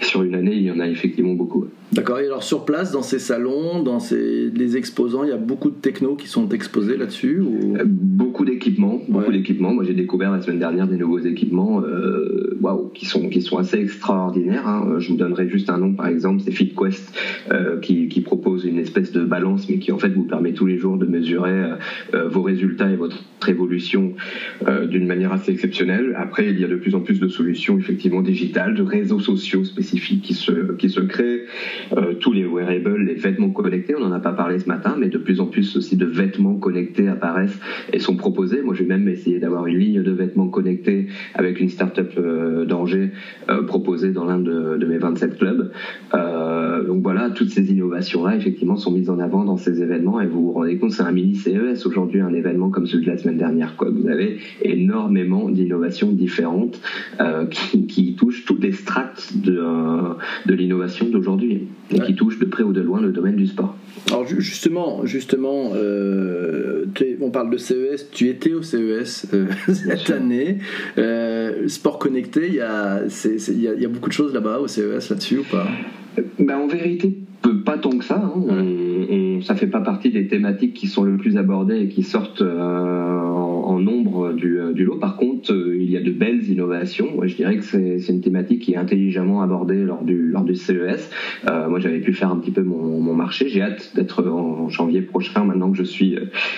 sur 0.00 0.22
une 0.22 0.34
année, 0.34 0.54
il 0.54 0.62
y 0.62 0.70
en 0.70 0.80
a 0.80 0.88
effectivement 0.88 1.34
beaucoup. 1.34 1.66
D'accord. 1.92 2.18
Et 2.18 2.26
alors 2.26 2.42
sur 2.42 2.66
place, 2.66 2.92
dans 2.92 3.02
ces 3.02 3.18
salons, 3.18 3.82
dans 3.82 3.98
ces, 3.98 4.50
les 4.50 4.76
exposants, 4.76 5.24
il 5.24 5.30
y 5.30 5.32
a 5.32 5.38
beaucoup 5.38 5.70
de 5.70 5.76
technos 5.76 6.16
qui 6.16 6.26
sont 6.26 6.48
exposés 6.50 6.98
là-dessus 6.98 7.40
ou... 7.40 7.76
Euh, 7.76 7.84
beaucoup 7.86 8.44
d'équipements, 8.44 9.00
beaucoup 9.08 9.32
d'équipements. 9.32 9.72
Moi, 9.72 9.84
j'ai 9.84 9.94
découvert 9.94 10.30
la 10.30 10.42
semaine 10.42 10.58
dernière 10.58 10.86
des 10.86 10.98
nouveaux 10.98 11.18
équipements, 11.18 11.82
euh, 11.82 12.58
waouh, 12.60 12.90
qui 12.92 13.06
sont 13.06 13.30
qui 13.30 13.40
sont 13.40 13.56
assez 13.56 13.78
extraordinaires. 13.78 14.68
Hein. 14.68 14.96
Je 14.98 15.08
vous 15.08 15.16
donnerai 15.16 15.48
juste 15.48 15.70
un 15.70 15.78
nom, 15.78 15.94
par 15.94 16.08
exemple, 16.08 16.42
c'est 16.44 16.52
FitQuest, 16.52 17.14
euh, 17.50 17.78
qui, 17.80 18.08
qui 18.08 18.20
propose 18.20 18.66
une 18.66 18.78
espèce 18.78 19.10
de 19.12 19.24
balance, 19.24 19.68
mais 19.70 19.78
qui 19.78 19.90
en 19.90 19.98
fait 19.98 20.10
vous 20.10 20.24
permet 20.24 20.52
tous 20.52 20.66
les 20.66 20.76
jours 20.76 20.98
de 20.98 21.06
mesurer 21.06 21.72
vos 22.30 22.42
résultats 22.42 22.90
et 22.90 22.96
votre 22.96 23.24
évolution 23.48 24.14
d'une 24.90 25.06
manière 25.06 25.32
assez 25.32 25.52
exceptionnelle. 25.52 26.14
Après, 26.18 26.50
il 26.50 26.60
y 26.60 26.64
a 26.64 26.68
de 26.68 26.76
plus 26.76 26.94
en 26.94 27.00
plus 27.00 27.18
de 27.20 27.28
solutions 27.28 27.78
effectivement 27.78 28.20
digitales, 28.20 28.74
de 28.74 28.82
réseaux 28.82 29.20
sociaux 29.20 29.64
spécifiques 29.78 30.22
qui 30.22 30.34
se 30.34 30.72
qui 30.72 30.88
se 30.88 31.00
créent. 31.00 31.44
Euh, 31.96 32.14
tous 32.14 32.32
les 32.32 32.44
wearables, 32.44 33.00
les 33.00 33.14
vêtements 33.14 33.50
connectés, 33.50 33.94
on 33.96 34.00
n'en 34.00 34.12
a 34.12 34.18
pas 34.18 34.32
parlé 34.32 34.58
ce 34.58 34.68
matin, 34.68 34.96
mais 34.98 35.08
de 35.08 35.18
plus 35.18 35.40
en 35.40 35.46
plus 35.46 35.76
aussi 35.76 35.96
de 35.96 36.04
vêtements 36.04 36.56
connectés 36.56 37.08
apparaissent 37.08 37.58
et 37.92 38.00
sont 38.00 38.16
proposés. 38.16 38.60
Moi, 38.62 38.74
je 38.74 38.82
vais 38.82 38.88
même 38.88 39.08
essayer 39.08 39.38
d'avoir 39.38 39.66
une 39.66 39.78
ligne 39.78 40.02
de 40.02 40.10
vêtements 40.10 40.48
connectés 40.48 41.06
avec 41.34 41.60
une 41.60 41.68
start-up 41.68 42.12
euh, 42.18 42.64
d'Angers 42.64 43.12
euh, 43.48 43.62
proposée 43.62 44.10
dans 44.10 44.24
l'un 44.24 44.38
de, 44.38 44.86
mes 44.88 44.98
27 44.98 45.38
clubs. 45.38 45.70
donc 46.86 47.02
voilà, 47.02 47.30
toutes 47.30 47.50
ces 47.50 47.70
innovations-là, 47.70 48.36
effectivement, 48.36 48.76
sont 48.76 48.90
mises 48.90 49.10
en 49.10 49.18
avant 49.18 49.44
dans 49.44 49.58
ces 49.58 49.82
événements 49.82 50.20
et 50.20 50.26
vous 50.26 50.46
vous 50.46 50.52
rendez 50.52 50.78
compte, 50.78 50.92
c'est 50.92 51.02
un 51.02 51.12
mini 51.12 51.34
CES 51.34 51.84
aujourd'hui, 51.84 52.20
un 52.20 52.32
événement 52.32 52.70
comme 52.70 52.86
celui 52.86 53.04
de 53.04 53.10
la 53.10 53.18
semaine 53.18 53.36
dernière. 53.36 53.76
Quoi. 53.76 53.90
Vous 53.90 54.08
avez 54.08 54.38
énormément 54.62 55.50
d'innovations 55.50 56.10
différentes 56.10 56.80
qui, 57.50 58.14
touchent 58.14 58.44
toutes 58.44 58.62
les 58.62 58.72
strates 58.72 59.32
de, 59.36 59.60
de 60.46 60.54
l'innovation 60.54 61.06
d'aujourd'hui 61.08 61.68
et 61.90 62.00
qui 62.00 62.14
touche 62.14 62.38
de 62.38 62.44
près 62.44 62.62
ou 62.62 62.72
de 62.72 62.80
loin 62.80 63.00
le 63.00 63.12
domaine 63.12 63.36
du 63.36 63.46
sport. 63.46 63.76
Alors 64.08 64.26
justement, 64.26 65.04
justement, 65.04 65.72
euh, 65.74 66.86
on 67.20 67.30
parle 67.30 67.50
de 67.50 67.56
CES. 67.56 68.10
Tu 68.10 68.28
étais 68.28 68.52
au 68.52 68.62
CES 68.62 69.26
euh, 69.32 69.46
cette 69.68 70.10
année. 70.10 70.58
Euh, 70.96 71.68
sport 71.68 71.98
connecté, 71.98 72.48
il 72.48 72.54
y 72.54 72.60
a, 72.60 73.02
y, 73.04 73.84
a, 73.84 73.88
beaucoup 73.88 74.08
de 74.08 74.14
choses 74.14 74.32
là-bas 74.32 74.60
au 74.60 74.68
CES 74.68 75.10
là-dessus 75.10 75.38
ou 75.38 75.44
pas? 75.50 75.66
Ben, 76.38 76.56
en 76.56 76.66
vérité, 76.66 77.18
pas 77.64 77.78
tant 77.78 77.90
que 77.90 78.04
ça. 78.04 78.32
Hein. 78.34 79.40
ça 79.42 79.54
fait 79.54 79.66
pas 79.66 79.80
partie 79.80 80.10
des 80.10 80.26
thématiques 80.26 80.74
qui 80.74 80.86
sont 80.86 81.04
le 81.04 81.16
plus 81.16 81.36
abordées 81.36 81.80
et 81.82 81.88
qui 81.88 82.02
sortent 82.02 82.42
en, 82.42 83.57
en 83.68 83.78
nombre 83.78 84.32
du, 84.32 84.58
du, 84.74 84.84
lot. 84.84 84.96
Par 84.96 85.16
contre, 85.16 85.54
il 85.54 85.90
y 85.90 85.96
a 85.96 86.00
de 86.00 86.10
belles 86.10 86.48
innovations. 86.48 87.08
je 87.22 87.36
dirais 87.36 87.56
que 87.56 87.64
c'est 87.64 88.08
une 88.08 88.20
thématique 88.20 88.62
qui 88.62 88.72
est 88.72 88.76
intelligemment 88.76 89.42
abordée 89.42 89.84
lors 89.84 90.02
du, 90.02 90.30
lors 90.30 90.44
du 90.44 90.54
CES. 90.54 91.10
moi, 91.46 91.78
j'avais 91.78 92.00
pu 92.00 92.12
faire 92.12 92.30
un 92.30 92.36
petit 92.36 92.50
peu 92.50 92.62
mon, 92.62 93.00
mon 93.00 93.14
marché. 93.14 93.48
J'ai 93.48 93.62
hâte 93.62 93.92
d'être 93.94 94.26
en 94.26 94.68
janvier 94.68 95.02
prochain, 95.02 95.44
maintenant 95.44 95.70
que 95.70 95.76
je 95.76 95.82
suis 95.82 96.16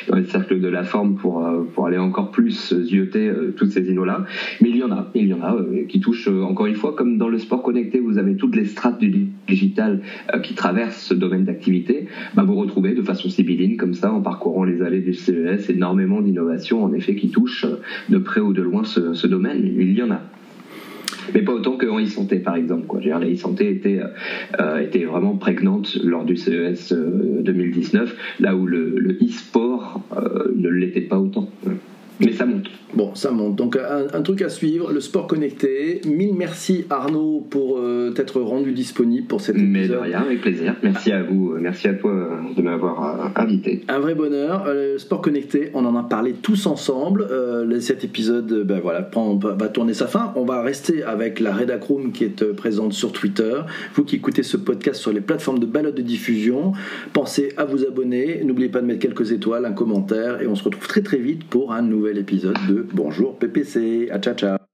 dans 0.08 0.16
le 0.16 0.24
cercle 0.24 0.60
de 0.60 0.68
la 0.68 0.84
forme, 0.84 1.16
pour, 1.16 1.44
pour 1.74 1.86
aller 1.86 1.98
encore 1.98 2.30
plus 2.30 2.74
zioter 2.74 3.30
toutes 3.56 3.72
ces 3.72 3.88
innos-là. 3.90 4.24
Mais 4.60 4.70
il 4.70 4.76
y 4.76 4.84
en 4.84 4.92
a, 4.92 5.10
il 5.14 5.26
y 5.26 5.34
en 5.34 5.42
a 5.42 5.56
qui 5.88 6.00
touchent, 6.00 6.28
encore 6.28 6.66
une 6.66 6.76
fois, 6.76 6.94
comme 6.94 7.18
dans 7.18 7.28
le 7.28 7.38
sport 7.38 7.62
connecté, 7.62 7.98
vous 7.98 8.18
avez 8.18 8.36
toutes 8.36 8.56
les 8.56 8.66
strates 8.66 9.00
du 9.00 9.28
digital 9.48 10.00
qui 10.42 10.54
traversent 10.54 11.02
ce 11.02 11.14
domaine 11.14 11.44
d'activité. 11.44 12.06
Bah, 12.34 12.44
vous 12.44 12.54
retrouvez 12.54 12.94
de 12.94 13.02
façon 13.02 13.28
sibylline, 13.28 13.76
comme 13.76 13.94
ça, 13.94 14.12
en 14.12 14.20
parcourant 14.20 14.64
les 14.64 14.82
allées 14.82 15.00
du 15.00 15.14
CES, 15.14 15.70
énormément 15.70 16.20
d'innovations, 16.20 16.84
en 16.84 16.92
effet, 17.00 17.14
qui 17.14 17.30
touchent 17.30 17.66
de 18.08 18.18
près 18.18 18.40
ou 18.40 18.52
de 18.52 18.62
loin 18.62 18.84
ce, 18.84 19.26
domaine. 19.26 19.62
Il 19.64 19.92
y 19.92 20.02
en 20.02 20.10
a 20.10 20.20
mais 21.34 21.42
pas 21.42 21.52
autant 21.52 21.76
qu'en 21.76 22.00
e-santé 22.00 22.38
par 22.38 22.56
exemple. 22.56 22.86
Quoi. 22.86 23.00
la 23.00 23.30
e-santé 23.30 23.70
était, 23.70 24.00
euh, 24.58 24.80
était 24.80 25.04
vraiment 25.04 25.36
prégnante 25.36 25.96
lors 26.02 26.24
du 26.24 26.36
CES 26.36 26.92
2019, 26.92 28.10
euh, 28.10 28.42
là 28.42 28.56
où 28.56 28.66
le, 28.66 29.18
e-sport 29.22 30.02
euh, 30.16 30.52
ne 30.56 30.68
l'était 30.68 31.02
pas 31.02 31.18
autant. 31.18 31.48
Mais 32.20 32.32
ça 32.32 32.46
monte. 32.46 32.68
Bon, 32.94 33.14
ça 33.14 33.30
monte. 33.30 33.56
Donc 33.56 33.76
un, 33.76 34.22
truc 34.22 34.42
à 34.42 34.48
suivre, 34.48 34.92
le 34.92 35.00
sport 35.00 35.26
connecté. 35.26 36.00
Mille 36.06 36.34
merci 36.34 36.84
Arnaud 36.90 37.46
pour 37.48 37.78
euh, 37.78 38.10
t'être 38.10 38.40
rendu 38.40 38.72
disponible 38.72 39.26
pour 39.26 39.40
cet 39.40 39.56
épisode. 39.56 39.72
Mais 39.72 39.88
de 39.88 39.94
rien, 39.94 40.20
avec 40.20 40.40
plaisir. 40.40 40.74
Merci 40.82 41.12
à 41.12 41.22
vous, 41.22 41.54
merci 41.58 41.88
à 41.88 41.94
toi 41.94 42.10
euh, 42.10 42.54
de 42.56 42.62
m'avoir 42.62 43.02
euh, 43.04 43.28
invité. 43.36 43.82
Un 43.88 44.00
vrai 44.00 44.14
bonheur. 44.14 44.66
le 44.66 44.98
sport 44.98 45.20
connecté, 45.20 45.70
on 45.74 45.84
en 45.84 45.96
a 45.96 46.02
parlé 46.02 46.32
tous 46.32 46.66
ensemble. 46.66 47.26
cet 47.80 48.04
épisode, 48.04 48.64
ben 48.64 48.80
voilà, 48.80 49.08
va 49.40 49.68
tourner 49.68 49.94
sa 49.94 50.06
fin. 50.06 50.32
On 50.36 50.44
va 50.44 50.62
rester 50.62 51.02
avec 51.02 51.40
la 51.40 51.54
Redacroom 51.54 52.12
qui 52.12 52.24
est 52.24 52.44
présente 52.52 52.92
sur 52.92 53.12
Twitter. 53.12 53.60
Vous 53.94 54.04
qui 54.04 54.16
écoutez 54.16 54.42
ce 54.42 54.56
podcast 54.56 55.00
sur 55.00 55.12
les 55.12 55.20
plateformes 55.20 55.58
de 55.58 55.66
balade 55.66 55.94
de 55.94 56.02
diffusion, 56.02 56.72
pensez 57.12 57.52
à 57.56 57.64
vous 57.64 57.84
abonner. 57.84 58.42
N'oubliez 58.44 58.68
pas 58.68 58.80
de 58.80 58.86
mettre 58.86 59.00
quelques 59.00 59.32
étoiles, 59.32 59.64
un 59.64 59.72
commentaire, 59.72 60.42
et 60.42 60.46
on 60.46 60.54
se 60.54 60.64
retrouve 60.64 60.86
très 60.86 61.02
très 61.02 61.18
vite 61.18 61.44
pour 61.44 61.72
un 61.72 61.82
nouvel 62.10 62.18
épisode 62.18 62.58
de 62.68 62.86
Bonjour 62.92 63.38
PPC. 63.38 64.10
À 64.10 64.18
ciao 64.18 64.34
ciao. 64.34 64.69